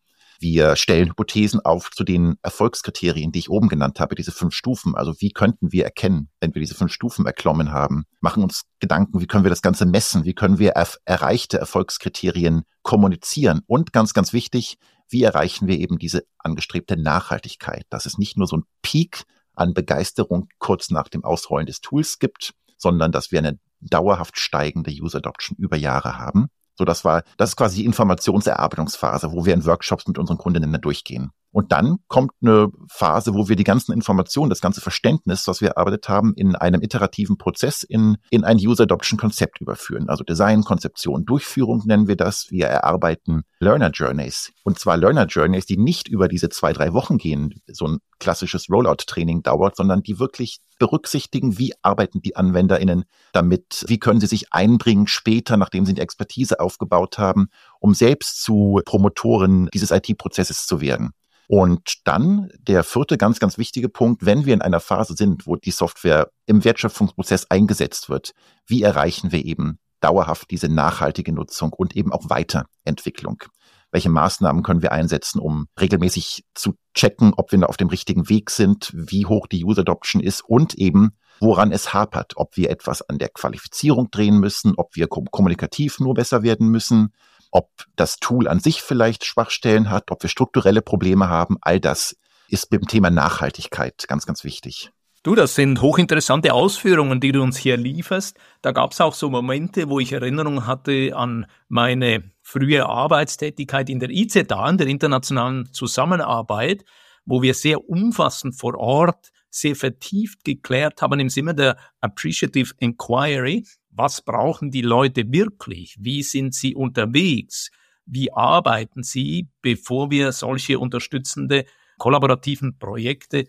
Wir 0.43 0.75
stellen 0.75 1.11
Hypothesen 1.11 1.61
auf 1.61 1.91
zu 1.91 2.03
den 2.03 2.37
Erfolgskriterien, 2.43 3.31
die 3.31 3.41
ich 3.41 3.51
oben 3.51 3.69
genannt 3.69 4.01
habe, 4.01 4.15
diese 4.15 4.33
fünf 4.33 4.55
Stufen. 4.55 4.95
Also 4.95 5.15
wie 5.21 5.33
könnten 5.33 5.71
wir 5.71 5.85
erkennen, 5.85 6.31
wenn 6.41 6.55
wir 6.55 6.61
diese 6.61 6.75
fünf 6.75 6.93
Stufen 6.93 7.27
erklommen 7.27 7.73
haben? 7.73 8.05
Machen 8.23 8.43
uns 8.43 8.63
Gedanken, 8.79 9.21
wie 9.21 9.27
können 9.27 9.45
wir 9.45 9.51
das 9.51 9.61
Ganze 9.61 9.85
messen? 9.85 10.25
Wie 10.25 10.33
können 10.33 10.59
wir 10.59 10.71
er 10.71 10.89
erreichte 11.05 11.59
Erfolgskriterien 11.59 12.63
kommunizieren? 12.83 13.61
Und 13.67 13.93
ganz, 13.93 14.15
ganz 14.15 14.33
wichtig, 14.33 14.79
wie 15.11 15.25
erreichen 15.25 15.69
wir 15.69 15.79
eben 15.79 15.99
diese 15.99 16.25
angestrebte 16.39 16.97
Nachhaltigkeit? 16.97 17.85
Dass 17.91 18.07
es 18.07 18.17
nicht 18.17 18.39
nur 18.39 18.47
so 18.47 18.57
ein 18.57 18.65
Peak 18.81 19.25
an 19.53 19.75
Begeisterung 19.75 20.49
kurz 20.59 20.89
nach 20.89 21.09
dem 21.09 21.23
Ausrollen 21.23 21.67
des 21.67 21.83
Tools 21.83 22.19
gibt, 22.19 22.55
sondern 22.79 23.13
dass 23.13 23.31
wir 23.31 23.41
eine 23.41 23.59
dauerhaft 23.81 24.39
steigende 24.39 24.91
User 24.91 25.19
Adoption 25.19 25.59
über 25.59 25.77
Jahre 25.77 26.17
haben. 26.17 26.49
So, 26.81 26.87
das 26.87 27.05
war, 27.05 27.25
das 27.37 27.51
ist 27.51 27.57
quasi 27.57 27.77
die 27.81 27.85
Informationserarbeitungsphase, 27.85 29.33
wo 29.33 29.45
wir 29.45 29.53
in 29.53 29.67
Workshops 29.67 30.07
mit 30.07 30.17
unseren 30.17 30.39
Kundinnen 30.39 30.81
durchgehen. 30.81 31.31
Und 31.53 31.73
dann 31.73 31.97
kommt 32.07 32.31
eine 32.43 32.69
Phase, 32.89 33.35
wo 33.35 33.49
wir 33.49 33.57
die 33.57 33.65
ganzen 33.65 33.93
Informationen, 33.93 34.51
das 34.51 34.61
ganze 34.61 34.81
Verständnis, 34.81 35.49
was 35.49 35.61
wir 35.61 35.71
erarbeitet 35.71 36.09
haben, 36.09 36.33
in 36.35 36.55
einem 36.55 36.81
iterativen 36.81 37.39
Prozess 37.39 37.83
in, 37.83 38.19
in 38.31 38.45
ein 38.45 38.59
User 38.59 38.85
Adoption 38.85 39.19
Konzept 39.19 39.61
überführen. 39.61 40.09
Also 40.09 40.23
Design, 40.23 40.63
Konzeption, 40.63 41.25
Durchführung 41.25 41.83
nennen 41.87 42.07
wir 42.07 42.17
das. 42.17 42.51
Wir 42.51 42.67
erarbeiten 42.67 43.43
Learner 43.59 43.91
Journeys. 43.91 44.53
Und 44.63 44.79
zwar 44.79 44.97
Learner 44.97 45.27
Journeys, 45.27 45.67
die 45.67 45.77
nicht 45.77 46.07
über 46.07 46.29
diese 46.29 46.51
zwei, 46.51 46.73
drei 46.73 46.93
Wochen 46.93 47.19
gehen, 47.19 47.61
so 47.67 47.87
ein 47.87 47.99
klassisches 48.21 48.71
Rollout-Training 48.71 49.43
dauert, 49.43 49.75
sondern 49.75 50.03
die 50.03 50.21
wirklich 50.21 50.61
berücksichtigen, 50.79 51.59
wie 51.59 51.73
arbeiten 51.83 52.23
die 52.23 52.37
AnwenderInnen 52.37 53.05
damit, 53.33 53.85
wie 53.89 53.99
können 53.99 54.21
sie 54.21 54.27
sich 54.27 54.53
einbringen 54.53 55.09
später, 55.09 55.57
nachdem 55.57 55.85
sie 55.85 55.95
die 55.95 56.01
Expertise 56.01 56.61
aufgebaut 56.61 57.19
haben, 57.19 57.49
um 57.81 57.95
selbst 57.95 58.43
zu 58.43 58.81
Promotoren 58.85 59.69
dieses 59.75 59.91
IT-Prozesses 59.91 60.67
zu 60.67 60.81
werden. 60.81 61.11
Und 61.53 62.03
dann 62.05 62.49
der 62.61 62.85
vierte 62.85 63.19
ganz, 63.19 63.41
ganz 63.41 63.59
wichtige 63.59 63.89
Punkt, 63.89 64.25
wenn 64.25 64.47
wir 64.47 64.55
in 64.55 64.63
einer 64.63 64.79
Phase 64.79 65.15
sind, 65.17 65.49
wo 65.49 65.57
die 65.57 65.73
Software 65.73 66.31
im 66.47 66.63
Wertschöpfungsprozess 66.63 67.51
eingesetzt 67.51 68.09
wird, 68.09 68.35
wie 68.69 68.85
erreichen 68.85 69.33
wir 69.33 69.45
eben 69.45 69.81
dauerhaft 69.99 70.53
diese 70.53 70.69
nachhaltige 70.69 71.33
Nutzung 71.33 71.73
und 71.73 71.97
eben 71.97 72.13
auch 72.13 72.31
Weiterentwicklung? 72.31 73.43
Welche 73.91 74.11
Maßnahmen 74.11 74.63
können 74.63 74.81
wir 74.81 74.93
einsetzen, 74.93 75.41
um 75.41 75.67
regelmäßig 75.81 76.45
zu 76.55 76.75
checken, 76.95 77.35
ob 77.37 77.51
wir 77.51 77.69
auf 77.69 77.77
dem 77.77 77.89
richtigen 77.89 78.29
Weg 78.29 78.51
sind, 78.51 78.93
wie 78.95 79.27
hoch 79.27 79.49
die 79.49 79.65
User 79.65 79.81
Adoption 79.81 80.23
ist 80.23 80.45
und 80.47 80.75
eben 80.75 81.17
woran 81.41 81.73
es 81.73 81.93
hapert, 81.93 82.35
ob 82.37 82.57
wir 82.57 82.71
etwas 82.71 83.03
an 83.03 83.19
der 83.19 83.31
Qualifizierung 83.31 84.13
drehen 84.13 84.39
müssen, 84.39 84.75
ob 84.77 84.95
wir 84.95 85.09
kommunikativ 85.09 85.99
nur 85.99 86.15
besser 86.15 86.45
werden 86.45 86.69
müssen, 86.69 87.13
ob 87.51 87.71
das 87.97 88.17
Tool 88.17 88.49
an 88.49 88.61
sich 88.61 88.83
vielleicht 88.83 89.25
Schwachstellen 89.25 89.91
hat, 89.91 90.11
ob 90.11 90.23
wir 90.23 90.31
strukturelle 90.31 90.83
Probleme 90.83 91.29
haben, 91.29 91.57
all 91.61 91.81
das 91.81 92.17
ist 92.49 92.73
dem 92.73 92.83
Thema 92.83 93.11
Nachhaltigkeit 93.11 94.05
ganz, 94.09 94.27
ganz 94.27 94.45
wichtig. 94.45 94.91
Du, 95.23 95.35
das 95.35 95.55
sind 95.55 95.83
hochinteressante 95.83 96.55
Ausführungen, 96.55 97.21
die 97.21 97.33
du 97.33 97.43
uns 97.43 97.59
hier 97.59 97.77
lieferst. 97.77 98.39
Da 98.63 98.73
gab 98.73 98.93
es 98.93 99.03
auch 99.03 99.13
so 99.13 99.29
Momente, 99.29 99.91
wo 99.91 100.01
ich 100.01 100.13
Erinnerung 100.13 100.67
hatte 100.67 101.15
an 101.15 101.47
meine 101.69 102.33
frühe 102.41 102.87
Arbeitstätigkeit 102.87 103.91
in 103.91 104.01
der 104.01 104.09
ICETA, 104.09 104.71
in 104.71 104.79
der 104.79 104.87
internationalen 104.87 105.71
Zusammenarbeit, 105.75 106.87
wo 107.27 107.43
wir 107.43 107.53
sehr 107.53 107.87
umfassend 107.87 108.59
vor 108.59 108.79
Ort, 108.79 109.31
sehr 109.51 109.77
vertieft 109.77 110.43
geklärt 110.43 111.03
haben 111.03 111.21
im 111.21 111.29
Sinne 111.29 111.55
der 111.55 111.77
Appreciative 112.01 112.73
Inquiry, 112.79 113.67
was 114.01 114.23
brauchen 114.23 114.71
die 114.71 114.81
Leute 114.81 115.31
wirklich? 115.31 115.95
Wie 116.01 116.23
sind 116.23 116.55
sie 116.55 116.75
unterwegs? 116.75 117.71
Wie 118.07 118.33
arbeiten 118.33 119.03
sie, 119.03 119.51
bevor 119.61 120.11
wir 120.11 120.33
solche 120.33 120.79
unterstützende 120.79 121.67
kollaborativen 121.99 122.79
Projekte 122.79 123.45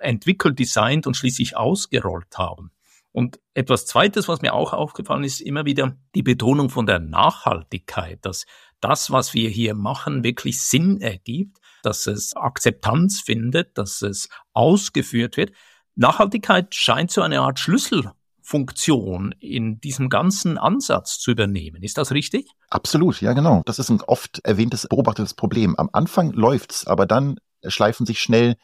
entwickelt, 0.00 0.58
designt 0.58 1.06
und 1.06 1.16
schließlich 1.16 1.56
ausgerollt 1.56 2.36
haben? 2.36 2.72
Und 3.12 3.38
etwas 3.54 3.86
Zweites, 3.86 4.26
was 4.26 4.42
mir 4.42 4.54
auch 4.54 4.72
aufgefallen 4.72 5.22
ist, 5.22 5.40
immer 5.40 5.66
wieder 5.66 5.96
die 6.16 6.24
Betonung 6.24 6.68
von 6.68 6.86
der 6.86 6.98
Nachhaltigkeit, 6.98 8.18
dass 8.22 8.44
das, 8.80 9.12
was 9.12 9.34
wir 9.34 9.50
hier 9.50 9.76
machen, 9.76 10.24
wirklich 10.24 10.60
Sinn 10.62 11.00
ergibt, 11.00 11.58
dass 11.84 12.08
es 12.08 12.34
Akzeptanz 12.34 13.20
findet, 13.20 13.78
dass 13.78 14.02
es 14.02 14.28
ausgeführt 14.52 15.36
wird. 15.36 15.52
Nachhaltigkeit 15.94 16.74
scheint 16.74 17.12
so 17.12 17.22
eine 17.22 17.40
Art 17.42 17.60
Schlüssel 17.60 18.10
Funktion 18.52 19.34
in 19.40 19.80
diesem 19.80 20.10
ganzen 20.10 20.58
Ansatz 20.58 21.18
zu 21.18 21.30
übernehmen. 21.30 21.82
Ist 21.82 21.96
das 21.96 22.12
richtig? 22.12 22.50
Absolut, 22.68 23.22
ja 23.22 23.32
genau. 23.32 23.62
Das 23.64 23.78
ist 23.78 23.88
ein 23.88 24.02
oft 24.02 24.40
erwähntes, 24.44 24.86
beobachtetes 24.86 25.32
Problem. 25.32 25.74
Am 25.78 25.88
Anfang 25.94 26.32
läuft's, 26.32 26.86
aber 26.86 27.06
dann 27.06 27.40
schleifen 27.66 28.04
sich 28.04 28.20
schnell 28.20 28.56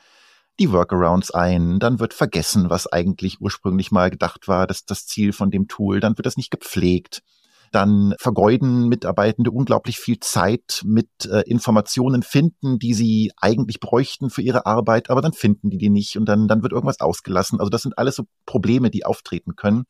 die 0.61 0.73
Workarounds 0.73 1.31
ein, 1.31 1.79
dann 1.79 2.01
wird 2.01 2.13
vergessen, 2.13 2.69
was 2.69 2.87
eigentlich 2.87 3.41
ursprünglich 3.41 3.91
mal 3.91 4.11
gedacht 4.11 4.47
war, 4.47 4.67
dass 4.67 4.85
das 4.85 5.07
Ziel 5.07 5.33
von 5.33 5.51
dem 5.51 5.69
Tool, 5.69 6.01
dann 6.01 6.19
wird 6.19 6.27
das 6.27 6.37
nicht 6.37 6.51
gepflegt. 6.51 7.23
Dann 7.73 8.15
vergeuden 8.19 8.89
Mitarbeitende 8.89 9.51
unglaublich 9.51 9.99
viel 9.99 10.21
Zeit 10.21 10.83
mit 10.85 11.09
äh, 11.25 11.43
Informationen 11.43 12.23
finden, 12.23 12.79
die 12.79 12.95
sie 12.95 13.33
eigentlich 13.41 13.81
bräuchten 13.81 14.31
für 14.31 14.43
ihre 14.43 14.67
Arbeit, 14.67 15.11
aber 15.11 15.23
dann 15.23 15.33
finden 15.33 15.71
die 15.71 15.79
die 15.79 15.91
nicht 15.91 16.17
und 16.17 16.27
dann, 16.27 16.49
dann 16.49 16.63
wird 16.63 16.73
irgendwas 16.73 17.01
ausgelassen. 17.01 17.61
Also 17.61 17.71
das 17.71 17.83
sind 17.83 17.99
alles 17.99 18.17
so 18.17 18.25
Probleme, 18.47 18.91
die 18.91 19.05
auftreten 19.05 19.57
können. 19.57 19.85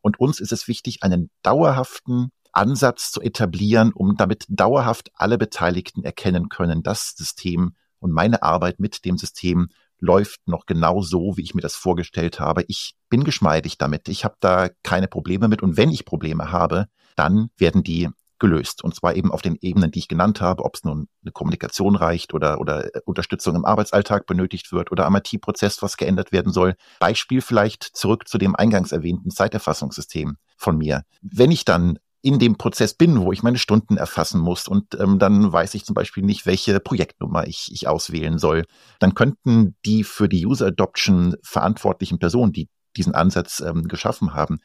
Und 0.00 0.20
uns 0.20 0.40
ist 0.40 0.52
es 0.52 0.68
wichtig, 0.68 0.98
einen 1.02 1.30
dauerhaften 1.42 2.30
Ansatz 2.52 3.10
zu 3.10 3.20
etablieren, 3.20 3.92
um 3.92 4.16
damit 4.16 4.44
dauerhaft 4.48 5.10
alle 5.14 5.38
Beteiligten 5.38 6.04
erkennen 6.04 6.48
können, 6.48 6.82
das 6.82 7.14
System 7.16 7.74
und 7.98 8.12
meine 8.12 8.42
Arbeit 8.42 8.80
mit 8.80 9.06
dem 9.06 9.16
System 9.16 9.68
läuft 9.98 10.46
noch 10.46 10.66
genau 10.66 11.00
so, 11.00 11.38
wie 11.38 11.42
ich 11.42 11.54
mir 11.54 11.62
das 11.62 11.74
vorgestellt 11.74 12.38
habe. 12.38 12.64
Ich 12.68 12.94
bin 13.08 13.24
geschmeidig 13.24 13.78
damit. 13.78 14.08
Ich 14.08 14.26
habe 14.26 14.36
da 14.40 14.68
keine 14.82 15.08
Probleme 15.08 15.48
mit. 15.48 15.62
Und 15.62 15.78
wenn 15.78 15.90
ich 15.90 16.04
Probleme 16.04 16.52
habe, 16.52 16.88
dann 17.16 17.48
werden 17.56 17.82
die 17.82 18.08
gelöst. 18.38 18.82
Und 18.82 18.94
zwar 18.94 19.14
eben 19.14 19.32
auf 19.32 19.42
den 19.42 19.56
Ebenen, 19.60 19.90
die 19.90 20.00
ich 20.00 20.08
genannt 20.08 20.40
habe, 20.40 20.64
ob 20.64 20.74
es 20.74 20.84
nun 20.84 21.08
eine 21.22 21.32
Kommunikation 21.32 21.96
reicht 21.96 22.34
oder, 22.34 22.60
oder 22.60 22.90
Unterstützung 23.06 23.54
im 23.54 23.64
Arbeitsalltag 23.64 24.26
benötigt 24.26 24.72
wird 24.72 24.92
oder 24.92 25.06
am 25.06 25.16
IT-Prozess, 25.16 25.80
was 25.82 25.96
geändert 25.96 26.32
werden 26.32 26.52
soll. 26.52 26.74
Beispiel 27.00 27.40
vielleicht 27.40 27.84
zurück 27.84 28.28
zu 28.28 28.36
dem 28.36 28.54
eingangs 28.54 28.92
erwähnten 28.92 29.30
Zeiterfassungssystem 29.30 30.36
von 30.56 30.76
mir. 30.76 31.04
Wenn 31.22 31.50
ich 31.50 31.64
dann 31.64 31.98
in 32.20 32.38
dem 32.38 32.56
Prozess 32.56 32.94
bin, 32.94 33.20
wo 33.20 33.32
ich 33.32 33.42
meine 33.42 33.58
Stunden 33.58 33.98
erfassen 33.98 34.40
muss 34.40 34.66
und 34.66 34.98
ähm, 34.98 35.18
dann 35.18 35.52
weiß 35.52 35.74
ich 35.74 35.84
zum 35.84 35.94
Beispiel 35.94 36.22
nicht, 36.22 36.46
welche 36.46 36.80
Projektnummer 36.80 37.46
ich, 37.46 37.70
ich 37.70 37.86
auswählen 37.86 38.38
soll, 38.38 38.64
dann 38.98 39.14
könnten 39.14 39.76
die 39.84 40.04
für 40.04 40.28
die 40.28 40.46
User 40.46 40.68
Adoption 40.68 41.36
verantwortlichen 41.42 42.18
Personen, 42.18 42.52
die 42.52 42.68
diesen 42.96 43.14
Ansatz 43.14 43.60
ähm, 43.60 43.88
geschaffen 43.88 44.34
haben, 44.34 44.58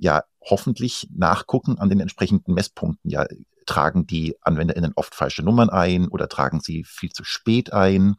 ja 0.00 0.24
hoffentlich 0.42 1.08
nachgucken 1.14 1.78
an 1.78 1.88
den 1.88 2.00
entsprechenden 2.00 2.54
Messpunkten. 2.54 3.10
Ja, 3.10 3.26
tragen 3.66 4.06
die 4.06 4.36
AnwenderInnen 4.42 4.92
oft 4.96 5.14
falsche 5.14 5.42
Nummern 5.42 5.70
ein 5.70 6.08
oder 6.08 6.28
tragen 6.28 6.60
sie 6.60 6.84
viel 6.84 7.10
zu 7.10 7.24
spät 7.24 7.72
ein? 7.72 8.16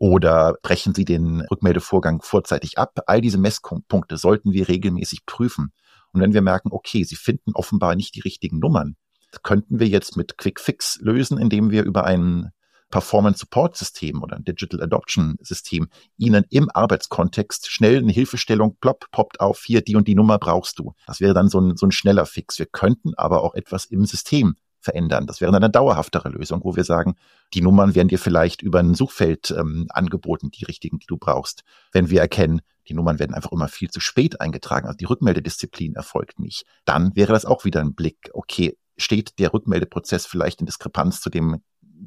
Oder 0.00 0.56
brechen 0.62 0.94
sie 0.94 1.04
den 1.04 1.40
Rückmeldevorgang 1.40 2.22
vorzeitig 2.22 2.78
ab? 2.78 3.00
All 3.06 3.20
diese 3.20 3.38
Messpunkte 3.38 4.16
sollten 4.16 4.52
wir 4.52 4.68
regelmäßig 4.68 5.26
prüfen. 5.26 5.72
Und 6.12 6.20
wenn 6.20 6.32
wir 6.32 6.42
merken, 6.42 6.70
okay, 6.70 7.04
sie 7.04 7.16
finden 7.16 7.52
offenbar 7.54 7.96
nicht 7.96 8.14
die 8.14 8.20
richtigen 8.20 8.60
Nummern, 8.60 8.96
könnten 9.42 9.80
wir 9.80 9.88
jetzt 9.88 10.16
mit 10.16 10.38
Quick 10.38 10.60
Fix 10.60 10.98
lösen, 11.02 11.36
indem 11.38 11.70
wir 11.70 11.84
über 11.84 12.04
ein 12.04 12.50
Performance 12.90 13.40
Support 13.40 13.76
System 13.76 14.22
oder 14.22 14.36
ein 14.36 14.44
Digital 14.44 14.82
Adoption 14.82 15.36
System 15.40 15.88
Ihnen 16.16 16.44
im 16.50 16.70
Arbeitskontext 16.72 17.70
schnell 17.70 17.98
eine 17.98 18.12
Hilfestellung 18.12 18.76
plopp, 18.80 19.10
poppt 19.10 19.40
auf, 19.40 19.62
hier, 19.64 19.82
die 19.82 19.96
und 19.96 20.08
die 20.08 20.14
Nummer 20.14 20.38
brauchst 20.38 20.78
du. 20.78 20.94
Das 21.06 21.20
wäre 21.20 21.34
dann 21.34 21.48
so 21.48 21.60
ein, 21.60 21.76
so 21.76 21.86
ein 21.86 21.92
schneller 21.92 22.26
Fix. 22.26 22.58
Wir 22.58 22.66
könnten 22.66 23.14
aber 23.14 23.42
auch 23.42 23.54
etwas 23.54 23.84
im 23.84 24.06
System 24.06 24.56
verändern. 24.80 25.26
Das 25.26 25.40
wäre 25.40 25.52
dann 25.52 25.62
eine 25.62 25.72
dauerhaftere 25.72 26.28
Lösung, 26.28 26.62
wo 26.64 26.76
wir 26.76 26.84
sagen, 26.84 27.16
die 27.52 27.60
Nummern 27.60 27.94
werden 27.94 28.08
dir 28.08 28.18
vielleicht 28.18 28.62
über 28.62 28.78
ein 28.78 28.94
Suchfeld 28.94 29.50
ähm, 29.50 29.86
angeboten, 29.90 30.50
die 30.50 30.64
richtigen, 30.64 30.98
die 30.98 31.06
du 31.06 31.16
brauchst. 31.16 31.64
Wenn 31.92 32.10
wir 32.10 32.20
erkennen, 32.20 32.60
die 32.88 32.94
Nummern 32.94 33.18
werden 33.18 33.34
einfach 33.34 33.52
immer 33.52 33.68
viel 33.68 33.90
zu 33.90 34.00
spät 34.00 34.40
eingetragen, 34.40 34.86
also 34.86 34.96
die 34.96 35.04
Rückmeldedisziplin 35.04 35.94
erfolgt 35.94 36.38
nicht, 36.38 36.64
dann 36.84 37.14
wäre 37.14 37.32
das 37.32 37.44
auch 37.44 37.64
wieder 37.64 37.80
ein 37.80 37.94
Blick, 37.94 38.30
okay, 38.32 38.78
steht 38.96 39.38
der 39.38 39.52
Rückmeldeprozess 39.52 40.26
vielleicht 40.26 40.60
in 40.60 40.66
Diskrepanz 40.66 41.20
zu 41.20 41.30
dem 41.30 41.62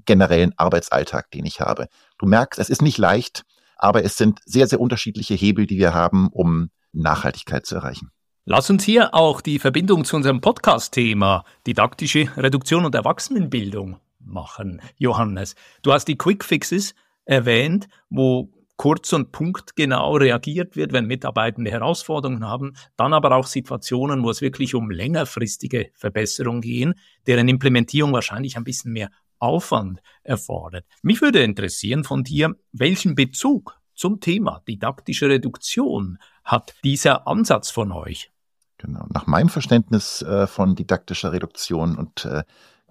generellen 0.05 0.53
Arbeitsalltag, 0.57 1.31
den 1.31 1.45
ich 1.45 1.61
habe. 1.61 1.87
Du 2.17 2.25
merkst, 2.25 2.59
es 2.59 2.69
ist 2.69 2.81
nicht 2.81 2.97
leicht, 2.97 3.43
aber 3.77 4.03
es 4.03 4.17
sind 4.17 4.39
sehr, 4.45 4.67
sehr 4.67 4.79
unterschiedliche 4.79 5.33
Hebel, 5.33 5.65
die 5.65 5.77
wir 5.77 5.93
haben, 5.93 6.29
um 6.29 6.69
Nachhaltigkeit 6.93 7.65
zu 7.65 7.75
erreichen. 7.75 8.11
Lass 8.45 8.69
uns 8.69 8.83
hier 8.83 9.13
auch 9.13 9.41
die 9.41 9.59
Verbindung 9.59 10.03
zu 10.03 10.15
unserem 10.15 10.41
Podcast-Thema 10.41 11.45
didaktische 11.67 12.29
Reduktion 12.37 12.85
und 12.85 12.95
Erwachsenenbildung 12.95 13.99
machen. 14.19 14.81
Johannes, 14.97 15.55
du 15.83 15.93
hast 15.93 16.05
die 16.05 16.17
Quick 16.17 16.43
Fixes 16.43 16.95
erwähnt, 17.25 17.87
wo 18.09 18.49
kurz 18.77 19.13
und 19.13 19.31
punktgenau 19.31 20.15
reagiert 20.15 20.75
wird, 20.75 20.91
wenn 20.91 21.05
Mitarbeitende 21.05 21.69
Herausforderungen 21.69 22.43
haben, 22.43 22.73
dann 22.97 23.13
aber 23.13 23.35
auch 23.35 23.45
Situationen, 23.45 24.23
wo 24.23 24.31
es 24.31 24.41
wirklich 24.41 24.73
um 24.73 24.89
längerfristige 24.89 25.91
Verbesserungen 25.93 26.61
gehen, 26.61 26.95
deren 27.27 27.47
Implementierung 27.47 28.11
wahrscheinlich 28.11 28.57
ein 28.57 28.63
bisschen 28.63 28.91
mehr 28.91 29.11
Aufwand 29.41 30.01
erfordert. 30.23 30.85
Mich 31.01 31.21
würde 31.21 31.43
interessieren 31.43 32.03
von 32.03 32.23
dir, 32.23 32.55
welchen 32.71 33.15
Bezug 33.15 33.77
zum 33.95 34.19
Thema 34.19 34.61
didaktische 34.67 35.29
Reduktion 35.29 36.17
hat 36.43 36.75
dieser 36.83 37.27
Ansatz 37.27 37.69
von 37.69 37.91
euch? 37.91 38.31
Genau. 38.77 39.05
Nach 39.13 39.27
meinem 39.27 39.49
Verständnis 39.49 40.21
äh, 40.23 40.47
von 40.47 40.75
didaktischer 40.75 41.31
Reduktion 41.31 41.95
und 41.97 42.25
äh, 42.25 42.43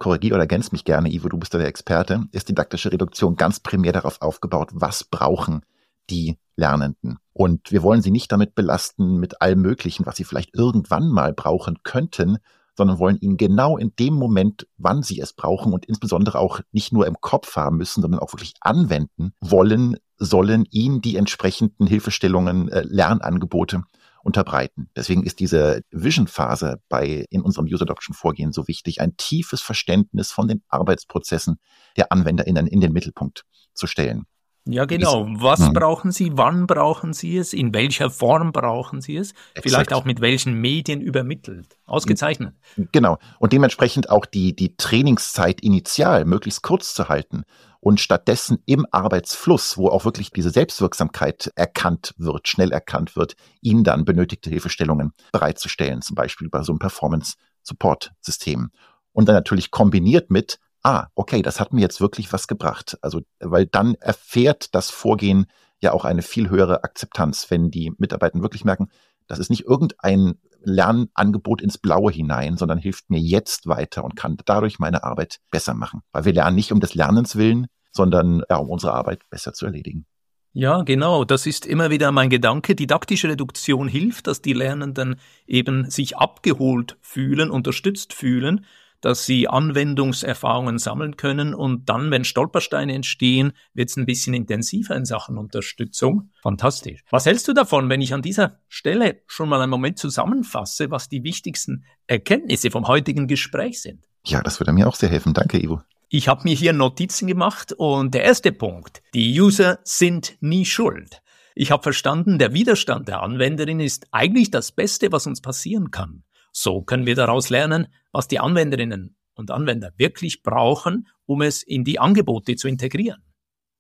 oder 0.03 0.39
ergänze 0.39 0.71
mich 0.73 0.85
gerne, 0.85 1.13
Ivo, 1.13 1.29
du 1.29 1.37
bist 1.37 1.53
da 1.53 1.59
der 1.59 1.67
Experte, 1.67 2.25
ist 2.33 2.49
didaktische 2.49 2.91
Reduktion 2.91 3.37
ganz 3.37 3.61
primär 3.61 3.93
darauf 3.93 4.23
aufgebaut, 4.23 4.71
was 4.73 5.05
brauchen 5.05 5.63
die 6.09 6.39
Lernenden. 6.57 7.19
Und 7.35 7.71
wir 7.71 7.83
wollen 7.83 8.03
sie 8.03 8.11
nicht 8.11 8.33
damit 8.33 8.55
belasten 8.55 9.17
mit 9.19 9.43
allem 9.43 9.61
Möglichen, 9.61 10.07
was 10.07 10.17
sie 10.17 10.25
vielleicht 10.25 10.55
irgendwann 10.55 11.09
mal 11.09 11.35
brauchen 11.35 11.83
könnten, 11.83 12.39
sondern 12.77 12.99
wollen 12.99 13.19
ihnen 13.21 13.37
genau 13.37 13.77
in 13.77 13.95
dem 13.99 14.15
Moment, 14.15 14.67
wann 14.77 15.03
sie 15.03 15.21
es 15.21 15.33
brauchen 15.33 15.73
und 15.73 15.87
insbesondere 15.87 16.39
auch 16.39 16.61
nicht 16.73 16.93
nur 16.93 17.07
im 17.07 17.21
Kopf 17.21 17.57
haben 17.57 17.77
müssen, 17.77 18.03
sondern 18.03 18.21
auch 18.21 18.33
wirklich 18.33 18.55
anwenden 18.61 19.33
wollen, 19.41 19.97
sollen 20.19 20.67
ihnen 20.71 21.01
die 21.01 21.17
entsprechenden 21.17 21.87
Hilfestellungen, 21.87 22.69
äh, 22.69 22.83
Lernangebote 22.87 23.83
unterbreiten. 24.23 24.91
Deswegen 24.95 25.23
ist 25.23 25.41
diese 25.41 25.83
Vision-Phase 25.91 26.81
bei 26.89 27.25
in 27.31 27.41
unserem 27.41 27.67
User 27.67 27.83
Adoption 27.83 28.15
Vorgehen 28.15 28.53
so 28.53 28.69
wichtig, 28.69 29.01
ein 29.01 29.17
tiefes 29.17 29.63
Verständnis 29.63 30.31
von 30.31 30.49
den 30.49 30.63
Arbeitsprozessen 30.69 31.59
der 31.97 32.13
AnwenderInnen 32.13 32.67
in 32.67 32.81
den 32.81 32.93
Mittelpunkt 32.93 33.45
zu 33.73 33.87
stellen. 33.87 34.27
Ja, 34.67 34.85
genau. 34.85 35.27
Was 35.31 35.67
hm. 35.67 35.73
brauchen 35.73 36.13
Sie? 36.13 36.33
Wann 36.35 36.67
brauchen 36.67 37.13
Sie 37.13 37.39
es? 37.39 37.53
In 37.53 37.73
welcher 37.73 38.11
Form 38.11 38.53
brauchen 38.53 39.01
Sie 39.01 39.17
es? 39.17 39.31
Exakt. 39.31 39.63
Vielleicht 39.63 39.93
auch 39.93 40.05
mit 40.05 40.21
welchen 40.21 40.55
Medien 40.55 41.01
übermittelt. 41.01 41.79
Ausgezeichnet. 41.87 42.55
Genau. 42.93 43.19
Und 43.39 43.53
dementsprechend 43.53 44.11
auch 44.11 44.27
die, 44.27 44.55
die 44.55 44.77
Trainingszeit 44.77 45.61
initial 45.63 46.25
möglichst 46.25 46.63
kurz 46.63 46.95
zu 46.95 47.09
halten 47.09 47.45
und 47.81 48.01
stattdessen 48.01 48.63
im 48.67 48.87
Arbeitsfluss, 48.91 49.79
wo 49.79 49.89
auch 49.89 50.05
wirklich 50.05 50.31
diese 50.31 50.51
Selbstwirksamkeit 50.51 51.51
erkannt 51.57 52.15
wird, 52.19 52.47
schnell 52.47 52.71
erkannt 52.71 53.17
wird, 53.17 53.35
Ihnen 53.63 53.83
dann 53.83 54.05
benötigte 54.05 54.51
Hilfestellungen 54.51 55.13
bereitzustellen, 55.33 56.03
zum 56.03 56.15
Beispiel 56.15 56.51
bei 56.51 56.63
so 56.63 56.73
einem 56.73 56.79
Performance-Support-System. 56.79 58.71
Und 59.13 59.29
dann 59.29 59.35
natürlich 59.35 59.71
kombiniert 59.71 60.31
mit 60.31 60.59
ah, 60.83 61.07
okay, 61.15 61.43
das 61.43 61.61
hat 61.61 61.73
mir 61.73 61.81
jetzt 61.81 62.01
wirklich 62.01 62.33
was 62.33 62.47
gebracht. 62.47 62.99
Also, 63.03 63.21
weil 63.39 63.67
dann 63.67 63.95
erfährt 63.97 64.75
das 64.75 64.91
Vorgehen 64.91 65.47
ja 65.81 65.93
auch 65.93 66.05
eine 66.05 66.23
viel 66.23 66.51
höhere 66.51 66.85
Akzeptanz, 66.85 67.51
wenn 67.51 67.71
die 67.71 67.93
Mitarbeiter 67.99 68.43
wirklich 68.43 68.65
merken, 68.65 68.89
das 69.27 69.39
ist 69.39 69.51
nicht 69.51 69.65
irgendein 69.65 70.35
Lernangebot 70.63 71.63
ins 71.63 71.79
Blaue 71.79 72.13
hinein, 72.13 72.57
sondern 72.57 72.79
hilft 72.79 73.11
mir 73.11 73.21
jetzt 73.21 73.67
weiter 73.67 74.05
und 74.05 74.17
kann 74.17 74.37
dadurch 74.45 74.79
meine 74.79 75.05
Arbeit 75.05 75.39
besser 75.51 75.75
machen. 75.75 76.03
Weil 76.13 76.25
wir 76.25 76.33
lernen 76.35 76.57
nicht 76.57 76.73
um 76.73 76.81
des 76.81 76.95
Lernens 76.95 77.37
willen, 77.37 77.69
sondern 77.93 78.43
ja, 78.51 78.57
um 78.57 78.69
unsere 78.69 78.93
Arbeit 78.93 79.23
besser 79.31 79.53
zu 79.53 79.67
erledigen. 79.67 80.07
Ja, 80.53 80.83
genau. 80.83 81.25
Das 81.25 81.47
ist 81.47 81.65
immer 81.65 81.91
wieder 81.91 82.11
mein 82.11 82.29
Gedanke. 82.29 82.75
Didaktische 82.75 83.29
Reduktion 83.29 83.87
hilft, 83.87 84.27
dass 84.27 84.43
die 84.43 84.53
Lernenden 84.53 85.21
eben 85.47 85.89
sich 85.89 86.17
abgeholt 86.17 86.99
fühlen, 87.01 87.51
unterstützt 87.51 88.13
fühlen 88.13 88.67
dass 89.01 89.27
sie 89.27 89.49
Anwendungserfahrungen 89.49 90.79
sammeln 90.79 91.17
können 91.17 91.55
und 91.55 91.89
dann, 91.89 92.11
wenn 92.11 92.25
Stolpersteine 92.25 92.95
entstehen, 92.95 93.53
wird 93.75 93.91
es 93.91 93.97
ein 93.97 94.07
bisschen 94.07 94.35
intensiver 94.35 94.97
in 94.97 95.05
Sachen 95.05 95.39
Unterstützung. 95.39 96.31
Fantastisch. 96.43 97.03
Was 97.11 97.27
hältst 97.27 97.49
du 97.49 97.53
davon, 97.53 97.89
wenn 97.89 98.01
ich 98.01 98.15
an 98.15 98.23
dieser 98.23 98.59
Stelle 98.69 99.23
schon 99.27 99.49
mal 99.49 99.61
einen 99.61 99.71
Moment 99.71 99.99
zusammenfasse, 99.99 100.91
was 100.91 101.09
die 101.09 101.25
wichtigsten 101.25 101.85
Erkenntnisse 102.07 102.71
vom 102.71 102.89
heutigen 102.89 103.27
Gespräch 103.27 103.81
sind? 103.81 104.07
Ja, 104.25 104.43
das 104.43 104.61
würde 104.61 104.73
mir 104.73 104.87
auch 104.87 104.97
sehr 104.97 105.09
helfen. 105.09 105.33
Danke, 105.33 105.63
Ivo. 105.63 105.81
Ich 106.09 106.29
habe 106.29 106.43
mir 106.45 106.55
hier 106.55 106.73
Notizen 106.73 107.29
gemacht 107.29 107.73
und 107.73 108.15
der 108.15 108.25
erste 108.25 108.53
Punkt, 108.53 109.01
die 109.15 109.41
User 109.41 109.79
sind 109.85 110.37
nie 110.41 110.65
schuld. 110.67 111.23
Ich 111.55 111.71
habe 111.71 111.83
verstanden, 111.83 112.39
der 112.39 112.53
Widerstand 112.53 113.09
der 113.09 113.23
Anwenderin 113.23 113.81
ist 113.81 114.09
eigentlich 114.11 114.51
das 114.51 114.73
Beste, 114.73 115.13
was 115.13 115.27
uns 115.27 115.41
passieren 115.41 115.91
kann. 115.91 116.25
So 116.53 116.83
können 116.83 117.07
wir 117.07 117.15
daraus 117.15 117.49
lernen, 117.49 117.87
was 118.13 118.29
die 118.29 118.41
Anwenderinnen 118.41 119.17
und 119.35 119.51
Anwender 119.51 119.93
wirklich 119.97 120.43
brauchen, 120.43 121.09
um 121.27 121.43
es 121.43 121.63
in 121.63 121.85
die 121.85 121.99
Angebote 121.99 122.57
zu 122.57 122.69
integrieren. 122.69 123.23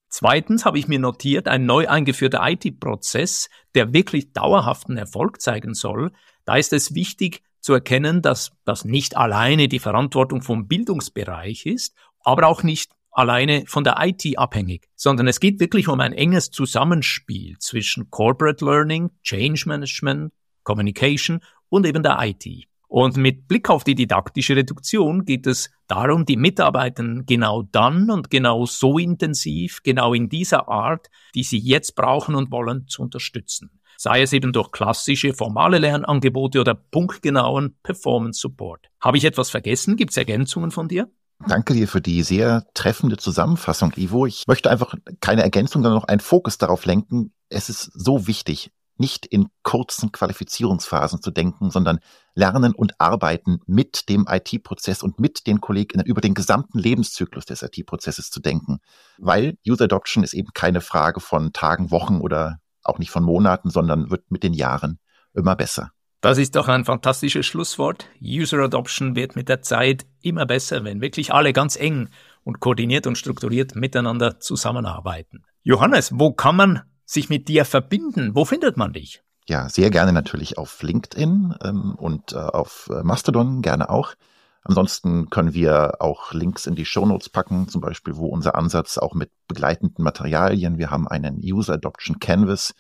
Zweitens 0.09 0.65
habe 0.65 0.79
ich 0.79 0.89
mir 0.89 0.99
notiert, 0.99 1.47
ein 1.47 1.67
neu 1.67 1.89
eingeführter 1.89 2.41
IT-Prozess, 2.43 3.49
der 3.75 3.93
wirklich 3.93 4.33
dauerhaften 4.33 4.97
Erfolg 4.97 5.41
zeigen 5.41 5.75
soll, 5.75 6.13
Da 6.45 6.57
ist 6.57 6.73
es 6.73 6.95
wichtig 6.95 7.43
zu 7.61 7.75
erkennen, 7.75 8.23
dass 8.23 8.53
das 8.65 8.85
nicht 8.85 9.17
alleine 9.17 9.69
die 9.69 9.79
Verantwortung 9.79 10.43
vom 10.43 10.67
Bildungsbereich 10.67 11.67
ist, 11.67 11.95
aber 12.25 12.47
auch 12.49 12.63
nicht 12.63 12.93
alleine 13.13 13.65
von 13.67 13.85
der 13.85 13.97
IT 14.01 14.39
abhängig, 14.39 14.89
sondern 14.97 15.29
es 15.29 15.39
geht 15.41 15.61
wirklich 15.61 15.89
um 15.89 16.01
ein 16.01 16.13
enges 16.13 16.51
Zusammenspiel 16.51 17.59
zwischen 17.59 18.11
Corporate 18.11 18.65
Learning, 18.65 19.11
Change 19.23 19.65
Management, 19.67 20.33
Communication 20.65 21.41
und 21.69 21.87
eben 21.87 22.03
der 22.03 22.19
IT. 22.21 22.70
Und 22.91 23.17
mit 23.17 23.47
Blick 23.47 23.71
auf 23.71 23.85
die 23.85 23.95
didaktische 23.95 24.57
Reduktion 24.57 25.25
geht 25.25 25.47
es 25.47 25.71
darum, 25.87 26.25
die 26.25 26.37
Mitarbeiter 26.37 27.05
genau 27.25 27.63
dann 27.63 28.11
und 28.11 28.31
genau 28.31 28.67
so 28.67 28.99
intensiv, 28.99 29.85
genau 29.85 30.13
in 30.13 30.29
dieser 30.29 30.69
Art, 30.69 31.07
die 31.37 31.45
sie 31.45 31.59
jetzt 31.59 31.95
brauchen 31.95 32.35
und 32.35 32.51
wollen, 32.51 32.89
zu 32.89 33.03
unterstützen. 33.03 33.71
Sei 33.97 34.23
es 34.23 34.33
eben 34.33 34.53
durch 34.53 34.73
klassische 34.73 35.35
formale 35.35 35.79
Lernangebote 35.79 36.61
oder 36.61 36.75
punktgenauen 36.75 37.77
Performance 37.85 38.41
Support. 38.41 38.89
Habe 39.01 39.19
ich 39.19 39.25
etwas 39.25 39.51
vergessen? 39.51 39.95
Gibt 39.95 40.11
es 40.11 40.17
Ergänzungen 40.17 40.73
von 40.73 40.89
dir? 40.89 41.09
Danke 41.47 41.75
dir 41.75 41.87
für 41.87 42.01
die 42.01 42.25
sehr 42.25 42.67
treffende 42.75 43.19
Zusammenfassung, 43.19 43.93
Ivo. 43.95 44.27
Ich 44.27 44.49
möchte 44.49 44.69
einfach 44.69 44.97
keine 45.21 45.45
Ergänzung, 45.45 45.83
sondern 45.83 46.01
noch 46.01 46.09
einen 46.09 46.19
Fokus 46.19 46.59
darauf 46.59 46.85
lenken. 46.87 47.33
Es 47.51 47.69
ist 47.69 47.85
so 47.95 48.27
wichtig, 48.27 48.73
nicht 49.01 49.27
in 49.27 49.49
kurzen 49.63 50.13
Qualifizierungsphasen 50.13 51.21
zu 51.23 51.31
denken, 51.31 51.71
sondern 51.71 51.99
lernen 52.35 52.75
und 52.75 53.01
arbeiten 53.01 53.61
mit 53.67 54.09
dem 54.09 54.27
IT-Prozess 54.29 55.03
und 55.03 55.19
mit 55.19 55.47
den 55.47 55.61
Kolleginnen 55.61 56.07
über 56.07 56.21
den 56.21 56.35
gesamten 56.35 56.79
Lebenszyklus 56.79 57.47
des 57.47 57.63
IT-Prozesses 57.63 58.31
zu 58.31 58.41
denken. 58.41 58.79
Weil 59.19 59.57
User 59.67 59.85
Adoption 59.85 60.23
ist 60.23 60.35
eben 60.35 60.51
keine 60.55 60.81
Frage 60.81 61.21
von 61.21 61.53
Tagen, 61.53 61.91
Wochen 61.91 62.21
oder 62.21 62.61
auch 62.85 62.99
nicht 62.99 63.11
von 63.11 63.25
Monaten, 63.25 63.71
sondern 63.71 64.11
wird 64.11 64.31
mit 64.31 64.43
den 64.43 64.55
Jahren 64.55 65.01
immer 65.35 65.57
besser. 65.57 65.91
Das 66.21 66.37
ist 66.37 66.55
doch 66.55 66.69
ein 66.69 66.85
fantastisches 66.85 67.47
Schlusswort. 67.47 68.07
User 68.23 68.59
Adoption 68.59 69.17
wird 69.17 69.37
mit 69.37 69.49
der 69.49 69.63
Zeit 69.63 70.05
immer 70.21 70.45
besser, 70.45 70.85
wenn 70.85 71.01
wirklich 71.01 71.33
alle 71.33 71.55
ganz 71.55 71.77
eng 71.77 72.11
und 72.45 72.61
koordiniert 72.61 73.07
und 73.07 73.17
strukturiert 73.17 73.75
miteinander 73.75 74.39
zusammenarbeiten. 74.39 75.45
Johannes, 75.63 76.13
wo 76.19 76.33
kann 76.33 76.57
man 76.57 76.83
sich 77.11 77.29
mit 77.29 77.49
dir 77.49 77.65
verbinden? 77.65 78.35
Wo 78.35 78.45
findet 78.45 78.77
man 78.77 78.93
dich? 78.93 79.23
Ja, 79.49 79.69
sehr 79.69 79.91
gerne 79.91 80.13
natürlich 80.13 80.59
auf 80.59 80.81
LinkedIn 80.83 81.57
ähm, 81.65 81.95
und 81.97 82.33
äh, 82.33 82.37
auf 82.37 82.89
äh, 82.93 83.03
Mastodon 83.03 83.63
gerne 83.63 83.91
auch. 83.91 84.15
Ansonsten 84.63 85.29
können 85.31 85.55
wir 85.55 86.01
auch 86.01 86.33
Links 86.33 86.67
in 86.67 86.77
die 86.77 86.85
Shownotes 86.85 87.31
packen, 87.31 87.67
zum 87.67 87.81
Beispiel, 87.81 88.17
wo 88.17 88.27
unser 88.27 88.55
Ansatz 88.55 88.99
auch 88.99 89.15
mit 89.15 89.33
begleitenden 89.49 90.05
Materialien. 90.05 90.79
Wir 90.79 90.91
haben 90.91 91.09
einen 91.09 91.41
User 91.43 91.75
Adoption 91.75 92.21
Canvas, 92.21 92.75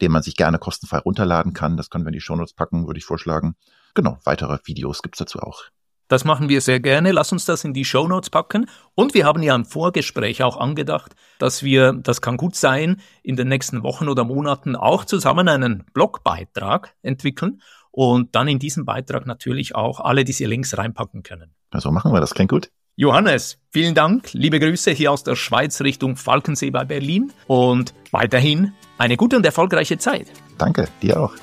den 0.00 0.12
man 0.12 0.22
sich 0.22 0.36
gerne 0.36 0.58
kostenfrei 0.58 0.98
runterladen 0.98 1.54
kann. 1.54 1.76
Das 1.76 1.88
können 1.88 2.04
wir 2.04 2.08
in 2.08 2.14
die 2.14 2.20
Shownotes 2.20 2.54
packen, 2.54 2.86
würde 2.86 2.98
ich 2.98 3.06
vorschlagen. 3.06 3.54
Genau, 3.94 4.18
weitere 4.24 4.58
Videos 4.64 5.00
gibt's 5.00 5.18
dazu 5.18 5.38
auch. 5.38 5.62
Das 6.08 6.24
machen 6.24 6.48
wir 6.48 6.60
sehr 6.60 6.80
gerne. 6.80 7.12
Lass 7.12 7.32
uns 7.32 7.44
das 7.44 7.64
in 7.64 7.72
die 7.72 7.84
Show 7.84 8.06
Notes 8.06 8.30
packen. 8.30 8.66
Und 8.94 9.14
wir 9.14 9.24
haben 9.24 9.42
ja 9.42 9.54
im 9.54 9.64
Vorgespräch 9.64 10.42
auch 10.42 10.56
angedacht, 10.56 11.14
dass 11.38 11.62
wir, 11.62 11.92
das 11.92 12.20
kann 12.20 12.36
gut 12.36 12.54
sein, 12.54 13.00
in 13.22 13.36
den 13.36 13.48
nächsten 13.48 13.82
Wochen 13.82 14.08
oder 14.08 14.24
Monaten 14.24 14.76
auch 14.76 15.04
zusammen 15.04 15.48
einen 15.48 15.84
Blogbeitrag 15.94 16.94
entwickeln 17.02 17.62
und 17.90 18.34
dann 18.34 18.48
in 18.48 18.58
diesen 18.58 18.84
Beitrag 18.84 19.26
natürlich 19.26 19.74
auch 19.74 20.00
alle 20.00 20.24
diese 20.24 20.46
Links 20.46 20.76
reinpacken 20.76 21.22
können. 21.22 21.54
Also 21.70 21.90
machen 21.90 22.12
wir 22.12 22.20
das. 22.20 22.34
Klingt 22.34 22.50
gut. 22.50 22.70
Johannes, 22.96 23.58
vielen 23.70 23.94
Dank. 23.94 24.34
Liebe 24.34 24.60
Grüße 24.60 24.90
hier 24.90 25.12
aus 25.12 25.24
der 25.24 25.34
Schweiz 25.34 25.80
Richtung 25.80 26.16
Falkensee 26.16 26.70
bei 26.70 26.84
Berlin 26.84 27.32
und 27.46 27.94
weiterhin 28.10 28.74
eine 28.98 29.16
gute 29.16 29.36
und 29.36 29.46
erfolgreiche 29.46 29.96
Zeit. 29.96 30.26
Danke, 30.58 30.88
dir 31.00 31.18
auch. 31.18 31.34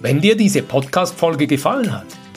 Wenn 0.00 0.20
dir 0.20 0.36
diese 0.36 0.62
Podcast-Folge 0.62 1.46
gefallen 1.46 1.92
hat, 1.92 2.06